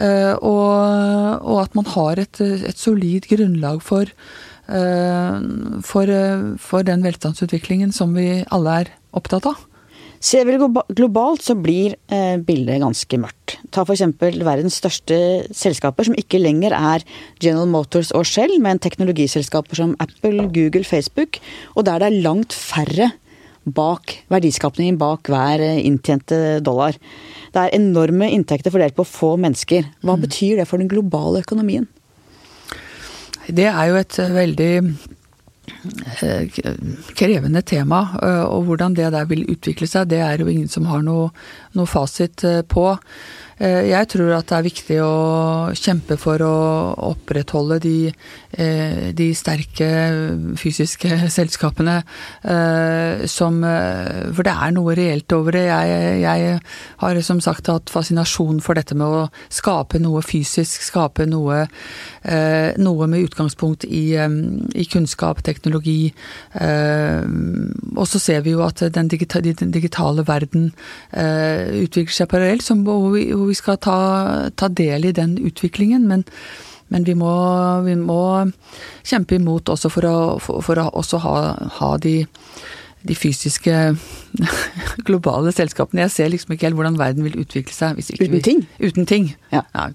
[0.00, 4.10] Eh, og, og, at man har et, et solid grunnlag for,
[5.84, 6.10] for,
[6.56, 9.58] for den velstandsutviklingen som vi alle er opptatt av.
[10.24, 13.58] Ser vi globalt, så blir eh, bildet ganske mørkt.
[13.74, 14.06] Ta f.eks.
[14.40, 15.16] verdens største
[15.52, 17.04] selskaper, som ikke lenger er
[17.42, 21.36] General Motors og Shell, men teknologiselskaper som Apple, Google, Facebook,
[21.74, 23.10] og der det er langt færre
[23.64, 26.96] bak verdiskapningen bak hver eh, inntjente dollar.
[27.52, 29.90] Det er enorme inntekter fordelt på få mennesker.
[30.00, 30.24] Hva mm.
[30.24, 31.84] betyr det for den globale økonomien?
[33.44, 35.23] Det er jo et veldig Eh,
[37.16, 38.00] krevende tema.
[38.22, 41.30] Eh, og hvordan det der vil utvikle seg, det er jo ingen som har noe,
[41.78, 42.86] noe fasit eh, på.
[43.58, 45.14] Eh, jeg tror at det er viktig å
[45.78, 46.54] kjempe for å
[47.12, 47.98] opprettholde de,
[48.58, 49.88] eh, de sterke
[50.58, 52.00] fysiske selskapene
[53.30, 55.64] som For det er noe reelt over det.
[55.66, 56.58] Jeg, jeg
[57.00, 59.22] har som sagt hatt fascinasjon for dette med å
[59.52, 61.64] skape noe fysisk, skape noe,
[62.80, 66.12] noe med utgangspunkt i, i kunnskap, teknologi.
[66.60, 70.70] Og så ser vi jo at den digitale, den digitale verden
[71.84, 73.98] utvikler seg parallelt, hvor vi, hvor vi skal ta,
[74.56, 76.06] ta del i den utviklingen.
[76.10, 76.24] Men,
[76.92, 77.34] men vi, må,
[77.86, 78.20] vi, må,
[79.04, 81.36] kjempe imot også for å, for, for å også ha,
[81.80, 82.16] ha de,
[83.08, 83.74] de fysiske
[85.08, 86.04] globale selskapene.
[86.06, 88.64] Jeg ser liksom ikke helt hvordan verden vil utvikle seg hvis ikke uten vi ting?
[88.80, 89.32] Uten ting.
[89.52, 89.66] Ja.
[89.74, 89.90] ja.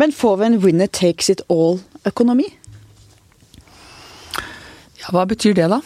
[0.00, 2.48] Men får vi en winner takes it all-økonomi?
[5.00, 5.80] Ja, hva betyr det, da?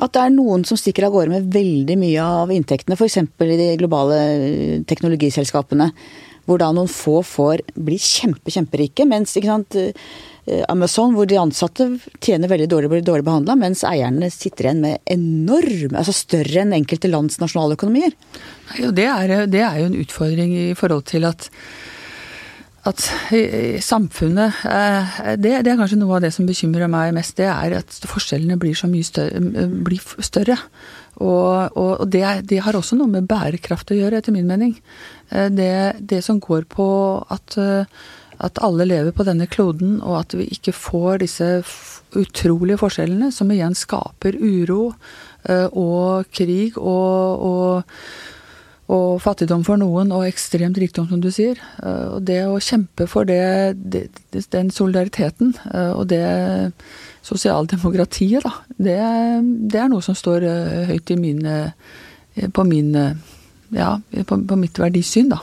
[0.00, 3.18] At det er noen som stikker av gårde med veldig mye av inntektene, f.eks.
[3.20, 4.18] i de globale
[4.88, 5.90] teknologiselskapene
[6.50, 9.06] hvor da noen få får bli kjempe, kjemperike.
[9.06, 11.86] Mens sant, eh, Amazon, hvor de ansatte
[12.18, 16.74] tjener veldig dårlig, blir dårlig behandla, mens eierne sitter igjen med enorme, altså større enn
[16.74, 18.16] enkelte lands nasjonaløkonomier.
[18.80, 19.06] Det
[19.52, 21.50] det er jo en utfordring i forhold til at
[22.88, 23.02] at
[23.84, 24.62] samfunnet
[25.36, 27.36] det, det, er kanskje noe av det som bekymrer meg mest.
[27.36, 29.66] Det er at forskjellene blir så mye større.
[29.84, 30.56] Blir større.
[31.20, 34.72] Og, og det, det, har også noe med bærekraft å gjøre, etter min mening.
[35.28, 36.88] Det, det som går på
[37.28, 37.58] at,
[38.40, 41.50] at alle lever på denne kloden, og at vi ikke får disse
[42.16, 44.94] utrolige forskjellene, som igjen skaper uro
[45.76, 48.39] og krig og, og
[48.90, 51.58] og fattigdom for noen, og ekstremt rikdom, som du sier.
[51.82, 53.76] Eh, og det å kjempe for det,
[54.50, 56.24] den solidariteten eh, og det
[57.26, 58.98] sosialdemokratiet, da, det,
[59.70, 61.56] det, er noe som står eh, høyt i mine,
[62.56, 62.90] på, min,
[63.76, 63.94] ja,
[64.26, 65.42] på, på mitt verdisyn, da.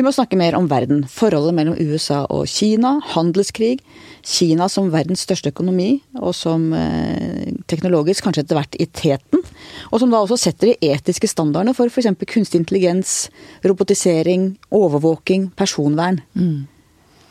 [0.00, 1.02] Vi må snakke mer om verden.
[1.12, 3.82] Forholdet mellom USA og Kina, handelskrig.
[4.24, 9.44] Kina som verdens største økonomi, og som eh, teknologisk kanskje etter hvert i teten.
[9.92, 12.08] Og som da også setter de etiske standardene for f.eks.
[12.32, 13.28] kunstig intelligens,
[13.60, 16.22] robotisering, overvåking, personvern.
[16.32, 16.64] Mm.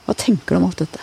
[0.06, 1.02] Hva tenker du om alt dette?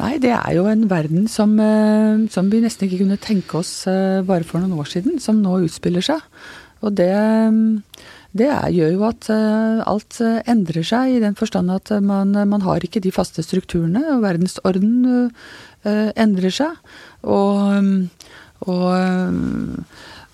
[0.00, 3.82] Nei, det er jo en verden som, eh, som vi nesten ikke kunne tenke oss
[3.84, 6.24] eh, bare for noen år siden, som nå utspiller seg.
[6.80, 7.12] Og det
[8.36, 12.64] det gjør jo at eh, alt eh, endrer seg, i den forstand at man, man
[12.66, 14.02] har ikke de faste strukturene.
[14.14, 15.30] og Verdensorden
[15.86, 16.76] eh, endrer seg.
[17.26, 18.08] Og,
[18.66, 18.84] og,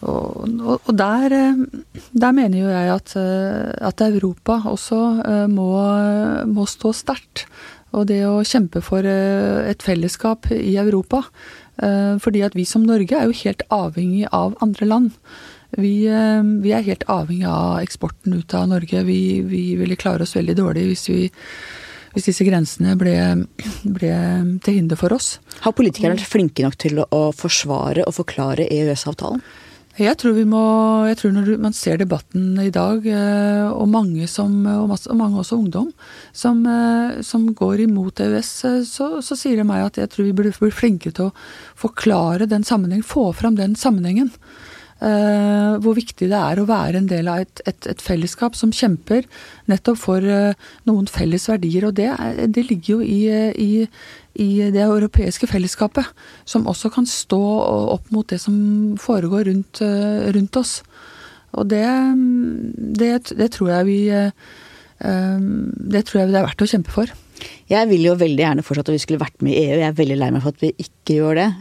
[0.02, 1.36] og, og der,
[2.12, 3.14] der, mener jo jeg at,
[3.92, 5.00] at Europa også
[5.52, 5.70] må,
[6.50, 7.46] må stå sterkt.
[7.92, 11.26] Og det å kjempe for et fellesskap i Europa.
[11.76, 15.10] Fordi at vi som Norge er jo helt avhengig av andre land.
[15.78, 19.04] Vi, eh, vi, er helt avhengig av eksporten ut av Norge.
[19.08, 21.22] Vi, vi ville klare oss veldig dårlig hvis, vi,
[22.12, 23.16] hvis disse grensene ble,
[23.84, 24.14] ble,
[24.64, 25.38] til hinder for oss.
[25.64, 29.44] Har politikerne vært flinke nok til å forsvare og forklare EØS-avtalen?
[30.00, 30.60] Jeg tror vi må,
[31.04, 35.18] jeg tror når man ser debatten i dag, eh, og mange, som, og masse, og
[35.20, 35.90] mange også ungdom,
[36.32, 38.52] som, eh, som, går imot EØS,
[38.88, 41.34] så, så sier det meg at jeg tror vi burde bli flinkere til å
[41.76, 44.32] forklare den sammenhengen, få fram den sammenhengen.
[45.02, 48.70] Uh, hvor viktig det er å være en del av et, et, et fellesskap som
[48.70, 49.24] kjemper
[49.66, 50.52] nettopp for uh,
[50.86, 51.88] noen felles verdier.
[51.88, 52.06] Og det,
[52.54, 53.24] det ligger jo i,
[53.58, 53.88] i,
[54.38, 56.06] i, det europeiske fellesskapet,
[56.46, 57.40] som også kan stå
[57.96, 58.54] opp mot det som
[59.02, 60.76] foregår rundt, uh, rundt oss.
[61.58, 61.82] Og det,
[63.02, 67.10] det, det, tror jeg vi Det tror jeg det er verdt å kjempe for.
[67.68, 69.82] Jeg vil jo veldig gjerne fortsatt at vi skulle vært med i EU.
[69.82, 71.52] Jeg er veldig lei meg for at vi ikke gjør det.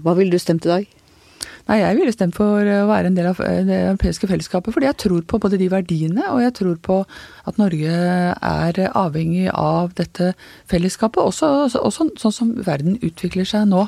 [0.00, 1.01] Hva ville du stemt i dag?
[1.68, 4.74] Nei, jeg ville stemt for å være en del av det europeiske fellesskapet.
[4.74, 6.98] Fordi jeg tror på både de verdiene, og jeg tror på
[7.46, 7.92] at Norge
[8.34, 10.32] er avhengig av dette
[10.70, 11.22] fellesskapet.
[11.22, 13.86] Også, også sånn som verden utvikler seg nå.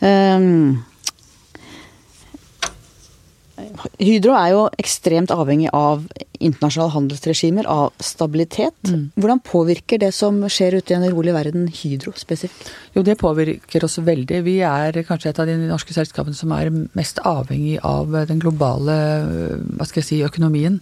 [0.00, 0.80] Um,
[4.00, 6.04] Hydro er jo ekstremt avhengig av
[6.40, 8.76] internasjonale handelsregimer, av stabilitet.
[8.88, 9.10] Mm.
[9.20, 12.70] Hvordan påvirker det som skjer ute i en urolig verden, Hydro spesifikt?
[12.96, 14.40] Jo, det påvirker oss veldig.
[14.46, 18.96] Vi er kanskje et av de norske selskapene som er mest avhengig av den globale
[19.76, 20.80] hva skal jeg si, økonomien.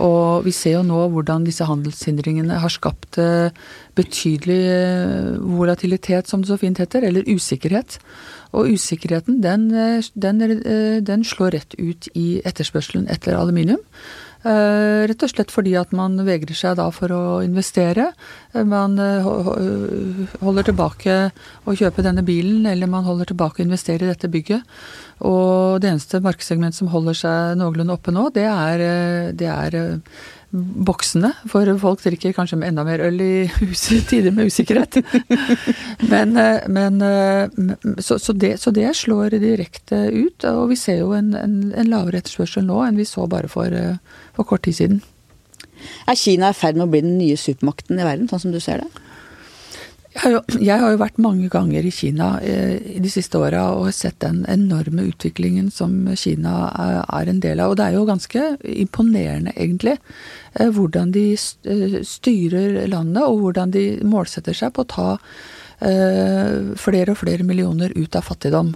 [0.00, 3.52] Og vi ser jo nå hvordan disse handelshindringene har skapt eh,
[3.98, 7.98] betydelig eh, volatilitet, som det så fint heter, eller usikkerhet.
[8.56, 10.40] Og usikkerheten den, eh, den,
[11.04, 13.82] den slår rett ut i etterspørselen etter aluminium.
[14.42, 18.08] Uh, rett og slett fordi at man vegrer seg da for å investere.
[18.66, 19.28] Man uh,
[20.42, 21.16] holder tilbake
[21.64, 24.66] å kjøpe denne bilen, eller man holder tilbake å investere i dette bygget.
[25.22, 28.86] Og det eneste markedssegmentet som holder seg noenlunde oppe nå, det er,
[29.38, 29.78] det er
[30.52, 33.48] boksene, for folk drikker kanskje enda mer øl i
[34.10, 34.98] tider med usikkerhet.
[36.12, 37.48] men, eh, men eh,
[37.98, 41.88] så, så, det, så, det, slår direkte ut, og vi ser jo en, en, en
[41.88, 43.96] lavere etterspørsel nå enn vi så bare for, eh,
[44.36, 45.00] for kort tid siden.
[46.06, 48.60] Er Kina i ferd med å bli den nye supermakten i verden, sånn som du
[48.62, 49.08] ser det?
[50.12, 53.62] Jeg har, jo, jeg har jo vært mange ganger i Kina eh, de siste åra
[53.78, 57.72] og sett den enorme utviklingen som Kina er, er, en del av.
[57.72, 58.42] Og det er jo ganske
[58.84, 59.96] imponerende, egentlig,
[60.52, 65.08] eh, hvordan de eh, styrer landet, og hvordan de målsetter seg på å ta
[65.80, 68.74] eh, flere og flere millioner ut av fattigdom.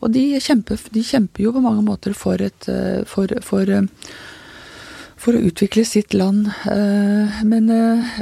[0.00, 3.84] Og de kjemper, de kjemper jo på mange måter for et eh, for, for, eh,
[5.20, 6.48] for å utvikle sitt land.
[7.44, 7.68] Men,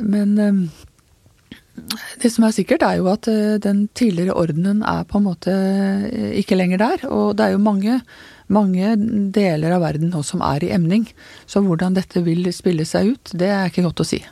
[0.02, 0.70] men
[2.22, 5.53] det som er sikkert, er jo at eh, den tidligere ordenen er på en måte
[5.53, 7.05] eh, ikke lenger der.
[7.11, 8.01] Og det er jo mange,
[8.53, 8.95] mange
[9.35, 11.07] deler av verden nå som er i emning.
[11.49, 14.22] Så hvordan dette vil spille seg ut, det er ikke godt å si.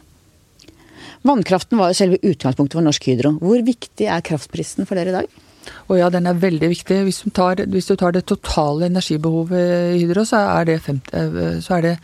[1.25, 3.37] Vannkraften var jo selve utgangspunktet for Norsk Hydro.
[3.41, 5.41] Hvor viktig er kraftprisen for dere i dag?
[5.89, 6.99] Og ja, den er veldig viktig.
[7.07, 11.15] Hvis du tar, hvis du tar det totale energibehovet i Hydro, så er det 50,
[11.21, 11.95] eh, så er det,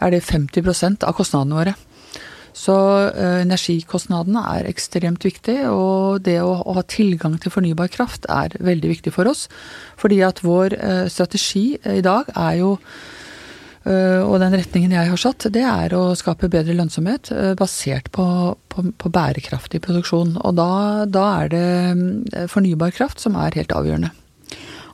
[0.00, 1.74] er det 50 av kostnadene våre.
[2.56, 8.54] Så uh, energikostnadene er ekstremt viktig, og det å, ha tilgang til fornybar kraft er
[8.60, 9.48] veldig viktig for oss.
[10.00, 12.76] Fordi at vår uh, strategi i dag er jo
[13.82, 18.24] og den retningen jeg har satt, det er å skape bedre lønnsomhet basert på,
[18.70, 20.36] på, på, bærekraftig produksjon.
[20.38, 20.68] Og da,
[21.10, 24.12] da, er det fornybar kraft som er helt avgjørende.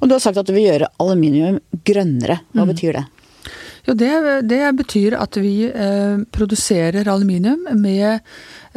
[0.00, 2.40] Og du har sagt at du vil gjøre aluminium grønnere.
[2.54, 2.72] Hva mm.
[2.72, 3.04] betyr det?
[3.88, 4.12] Jo, det,
[4.50, 8.18] det, betyr at vi eh, produserer aluminium med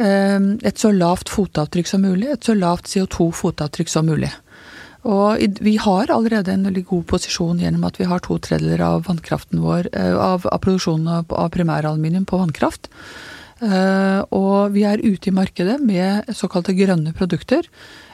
[0.00, 2.30] eh, et så lavt fotavtrykk som mulig.
[2.32, 4.30] Et så lavt CO2-fotavtrykk som mulig.
[5.02, 9.04] Og vi har allerede en veldig god posisjon gjennom at vi har to tredjedeler av
[9.10, 12.88] vannkraften vår, eh, av, av produksjonen av, av primæraluminium på vannkraft.
[13.62, 17.68] Uh, og vi er ute i markedet med såkalte grønne produkter.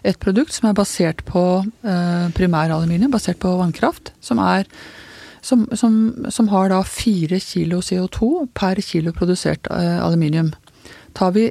[0.04, 4.12] Et produkt som er basert på uh, primæraluminium, basert på vannkraft.
[4.20, 4.68] Som, er,
[5.42, 10.52] som, som, som har da fire kilo CO2 per kilo produsert uh, aluminium.
[11.18, 11.48] Tar vi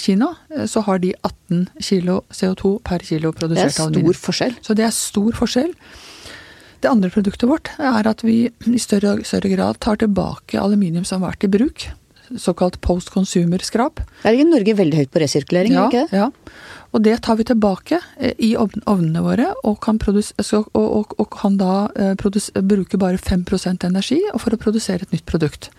[0.00, 0.30] Kina,
[0.70, 4.06] så har de 18 kilo CO2 per kilo produsert aluminium.
[4.06, 4.54] Det er stor forskjell.
[4.64, 5.74] Så det er stor forskjell.
[6.80, 11.20] Det andre produktet vårt er at vi i større, større grad tar tilbake aluminium som
[11.20, 11.88] har vært i bruk
[12.36, 14.02] såkalt post consumer-skrap.
[14.26, 15.76] Er ikke Norge veldig høyt på resirkulering?
[15.76, 16.28] Ja, ikke ja.
[16.96, 21.58] Og det tar vi tilbake eh, i ovnene våre, og kan, og, og, og kan
[21.60, 22.14] da eh,
[22.64, 25.70] bruke bare 5% energi for å produsere et nytt produkt.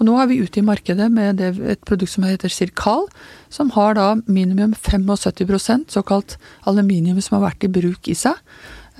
[0.00, 3.04] Og nå er vi ute i markedet med det, et produkt som heter Circal,
[3.52, 8.40] som har da minimum 75% såkalt aluminium som har vært i bruk i seg.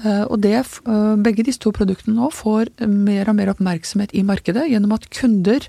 [0.05, 0.61] Eh, og det,
[1.25, 5.65] begge disse to produktene nå får mer og mer oppmerksomhet i markedet gjennom at kunder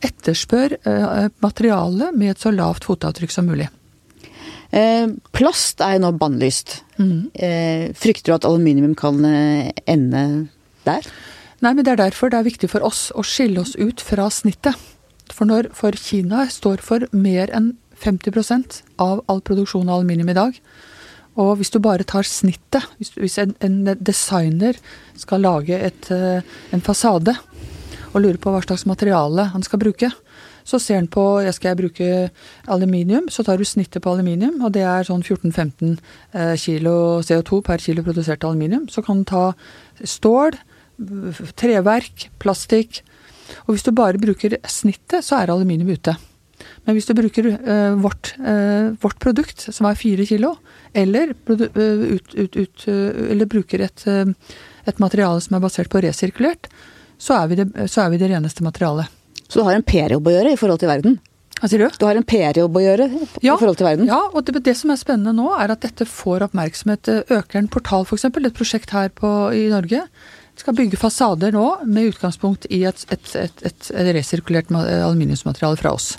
[0.00, 0.78] etterspør
[1.44, 3.66] materialet med et så lavt fotavtrykk som mulig.
[4.70, 6.80] Eh, plast er jo nå bannlyst.
[7.00, 7.30] Mm.
[7.34, 10.24] Eh, frykter du at aluminium kan ende
[10.86, 11.06] der?
[11.60, 14.30] Nei, men det er derfor det er viktig for oss å skille oss ut fra
[14.32, 14.78] snittet.
[15.30, 20.38] For, når, for Kina står for mer enn 50% av all produksjon av aluminium i
[20.38, 20.56] dag.
[21.40, 24.78] Og hvis du bare tar snittet, hvis, hvis en, en, designer
[25.18, 27.36] skal lage et, en fasade,
[28.10, 30.10] og lurer på hva slags materiale han skal bruke.
[30.64, 32.08] Så ser han på ja, skal jeg bruke
[32.70, 36.96] aluminium, så tar du snittet på aluminium, og det er sånn 14-15 eh, kilo
[37.26, 38.88] CO2 per kilo produsert aluminium.
[38.92, 39.44] Så kan du ta
[40.04, 40.58] stål,
[41.60, 43.02] treverk, plastikk.
[43.66, 46.16] Og hvis du bare bruker snittet, så er aluminium ute.
[46.84, 50.54] Men hvis du bruker uh, vårt, uh, vårt, produkt, som er fire kilo,
[50.96, 56.70] eller, uh, ut, ut, eller bruker et, et, materiale som er basert på resirkulert,
[57.20, 59.19] så er, det, så er vi det, reneste materialet.
[59.50, 61.18] Så du har en PR-jobb å gjøre i forhold til verden?
[61.60, 61.96] Hva sier du?
[62.00, 63.06] Du har en PR-jobb å gjøre
[63.42, 64.08] ja, i forhold til verden?
[64.08, 67.10] Ja, og det, det, som er spennende nå, er at dette får oppmerksomhet.
[67.26, 70.04] Øker en portal, f.eks., et prosjekt her på, i Norge,
[70.60, 76.14] skal bygge fasader nå med utgangspunkt i et, et, et, et resirkulert aluminiumsmateriale fra oss.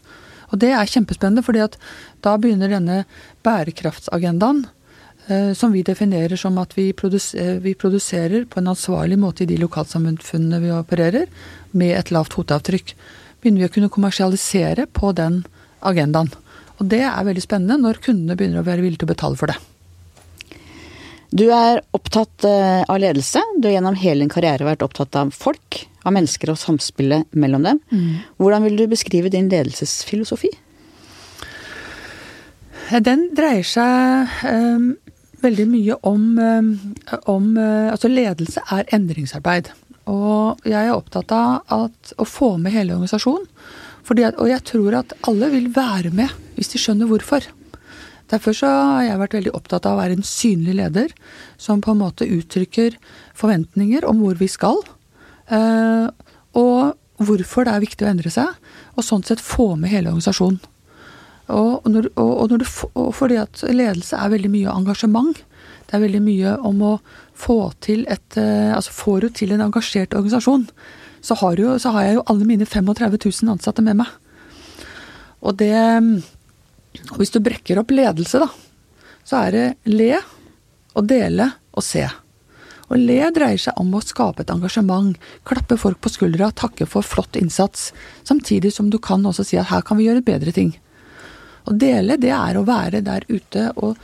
[0.52, 1.80] Og det er kjempespennende, fordi at
[2.26, 3.04] da begynner denne
[3.48, 4.66] bærekraftsagendaen
[5.28, 9.50] Eh, som vi definerer som at vi produserer, vi produserer, på en ansvarlig måte i
[9.50, 11.28] de lokalsamfunnene vi opererer,
[11.78, 12.96] med et lavt fotavtrykk.
[13.42, 15.42] Begynner vi å kunne kommersialisere på den
[15.82, 16.30] agendaen.
[16.82, 19.52] Og det er veldig spennende når kundene begynner å være villige til å betale for
[19.52, 19.58] det.
[21.32, 23.40] Du er opptatt eh, av ledelse.
[23.58, 27.64] Du har gjennom hele din karriere vært opptatt av folk, av mennesker og samspillet mellom
[27.64, 27.80] dem.
[27.94, 28.10] Mm.
[28.42, 30.52] Hvordan vil du beskrive din ledelsesfilosofi?
[32.92, 34.90] Den dreier seg um,
[35.40, 36.74] veldig mye om, um,
[37.32, 39.72] om Altså, ledelse er endringsarbeid.
[40.10, 43.48] Og jeg er opptatt av at, å få med hele organisasjonen.
[44.12, 47.46] Og jeg tror at alle vil være med hvis de skjønner hvorfor.
[48.32, 51.14] Derfor har jeg vært veldig opptatt av å være en synlig leder
[51.60, 52.96] som på en måte uttrykker
[53.38, 54.80] forventninger om hvor vi skal.
[55.52, 56.08] Eh,
[56.56, 58.56] og hvorfor det er viktig å endre seg.
[58.96, 60.62] Og sånn sett få med hele organisasjonen.
[61.52, 65.42] Og, når, og, og, du, og, fordi at ledelse er veldig mye engasjement.
[65.90, 66.94] Det er veldig mye om å
[67.42, 70.68] få til et eh, Altså får du til en engasjert organisasjon,
[71.22, 74.10] så har, jo, så har jeg jo alle mine 35 000 ansatte med meg.
[75.42, 75.76] Og det
[77.12, 78.50] og Hvis du brekker opp ledelse, da,
[79.24, 80.18] så er det le
[80.98, 82.04] og dele og se.
[82.92, 85.16] Og le dreier seg om å skape et engasjement,
[85.48, 87.92] klappe folk på skuldra, takke for flott innsats,
[88.28, 90.74] samtidig som du kan også si at her kan vi gjøre bedre ting.
[91.64, 93.96] Å dele, det er å være der ute og,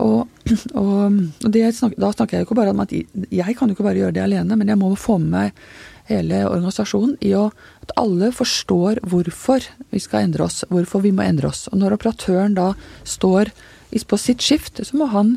[0.00, 0.28] og,
[0.74, 3.86] og, og snakker, Da snakker jeg jo ikke bare om at jeg kan jo ikke
[3.86, 5.64] bare gjøre det alene, men jeg må få med meg
[6.10, 7.48] hele organisasjonen i å,
[7.84, 11.68] at alle forstår hvorfor vi skal endre oss, hvorfor vi må endre oss.
[11.70, 12.72] Og når operatøren da
[13.06, 13.52] står
[13.92, 15.36] på sitt skift, så må han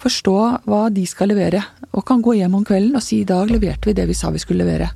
[0.00, 3.50] forstå hva de skal levere, og kan gå hjem om kvelden og si i dag
[3.52, 4.88] leverte vi det vi sa vi skulle levere.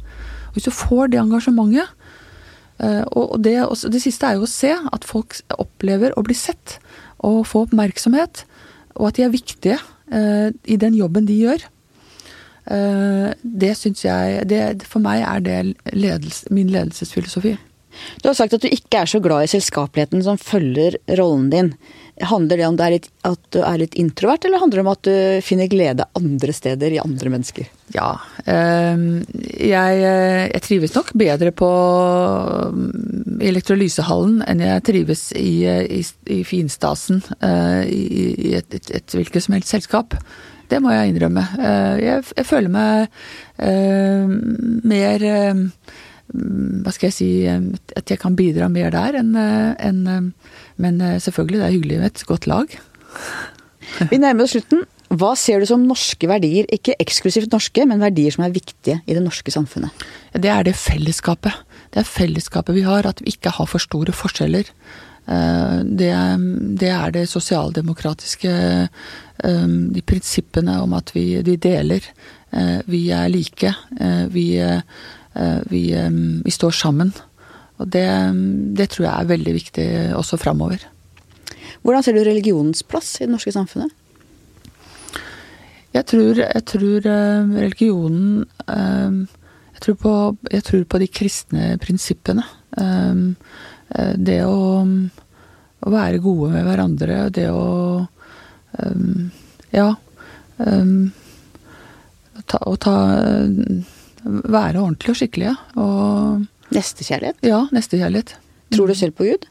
[0.49, 1.93] Og hvis du får det engasjementet,
[3.15, 3.55] Og det,
[3.93, 6.81] det, siste er jo å se at folk opplever å bli sett
[7.23, 8.43] og få oppmerksomhet,
[8.95, 9.79] og at de er viktige
[10.65, 11.63] i den jobben de gjør.
[13.45, 17.57] Det syns jeg det, For meg er det ledelse, min ledelsesfilosofi.
[18.23, 21.73] Du har sagt at du ikke er så glad i selskapeligheten som følger rollen din.
[22.23, 25.07] Handler det om det litt, at du er litt introvert, eller handler det om at
[25.09, 27.67] du finner glede andre steder i andre mennesker?
[27.97, 28.13] Ja.
[28.47, 29.03] Øh,
[29.59, 31.71] jeg, jeg, trives nok bedre på
[32.71, 36.01] mm, elektrolysehallen enn jeg trives i, i,
[36.31, 38.03] i finstasen i,
[38.47, 40.15] i et, et, et hvilket som helst selskap.
[40.71, 41.43] Det må jeg innrømme.
[41.99, 43.11] Jeg, jeg, føler meg
[43.59, 44.31] uh,
[44.87, 45.67] mer uh,
[46.35, 50.01] hva skal jeg si At jeg kan bidra mer der enn en,
[50.81, 52.75] Men selvfølgelig, det er hyggelig med et godt lag.
[54.11, 54.85] Vi nærmer oss slutten.
[55.15, 59.15] Hva ser du som norske verdier, ikke eksklusivt norske, men verdier som er viktige i
[59.15, 60.05] det norske samfunnet?
[60.33, 61.55] Det er det fellesskapet.
[61.95, 64.73] Det er fellesskapet vi har, at vi ikke har for store forskjeller.
[65.25, 66.11] Det,
[66.81, 68.51] det er det sosialdemokratiske
[69.95, 72.05] De prinsippene om at vi, de deler.
[72.91, 73.71] Vi er like.
[74.35, 74.49] Vi
[75.35, 76.11] Eh, vi, eh,
[76.45, 77.13] vi står sammen.
[77.83, 78.07] Og det,
[78.79, 80.85] det, tror jeg er veldig viktig også framover.
[81.83, 83.91] Hvordan ser du religionens plass i det norske samfunnet?
[85.95, 90.15] Jeg tror, jeg tror eh, religionen jeg tror, på,
[90.51, 92.45] jeg tror, på, de kristne prinsippene.
[94.17, 94.61] Det å,
[95.85, 97.67] å være gode med hverandre, det å
[99.75, 99.91] Ja.
[102.49, 102.95] Ta, å ta
[104.25, 105.55] være ordentlig og skikkelige.
[105.81, 107.41] Og Nestekjærlighet?
[107.47, 108.37] Ja, nestekjærlighet.
[108.75, 109.47] Tror du selv på Gud?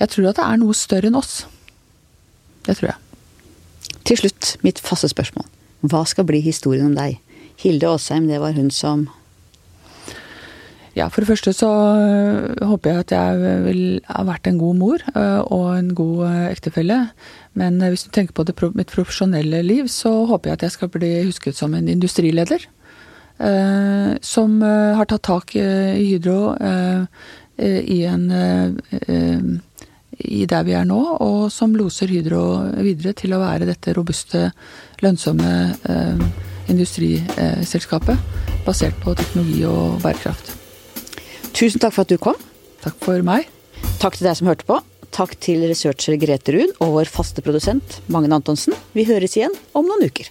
[0.00, 1.46] Jeg tror at det er noe større enn oss.
[2.66, 2.98] Det tror jeg.
[4.06, 5.46] Til slutt, mitt faste spørsmål.
[5.86, 7.20] Hva skal bli historien om deg?
[7.62, 9.06] Hilde Aasheim, det var hun som
[10.96, 14.78] ja, For det første så øh, håper jeg at jeg vil ha vært en god
[14.80, 16.96] mor øh, og en god øh, ektefelle.
[17.52, 20.88] Men hvis du tenker på det, mitt profesjonelle liv, så håper jeg at jeg skal
[20.88, 22.64] bli husket som en industrileder.
[23.38, 27.04] Eh, som eh, har tatt tak i Hydro eh,
[27.58, 28.30] i en
[30.16, 32.42] i der vi er nå, og som loser Hydro
[32.84, 34.50] videre til å være dette robuste,
[35.04, 35.50] lønnsomme
[36.72, 40.52] industriselskapet basert på teknologi og bærekraft.
[41.56, 42.36] Tusen takk for at du kom.
[42.84, 43.48] Takk for meg.
[44.00, 44.80] Takk til deg som hørte på.
[45.16, 48.76] Takk til researcher Grete Ruud og vår faste produsent Magne Antonsen.
[48.96, 50.28] Vi høres igjen om noen uker.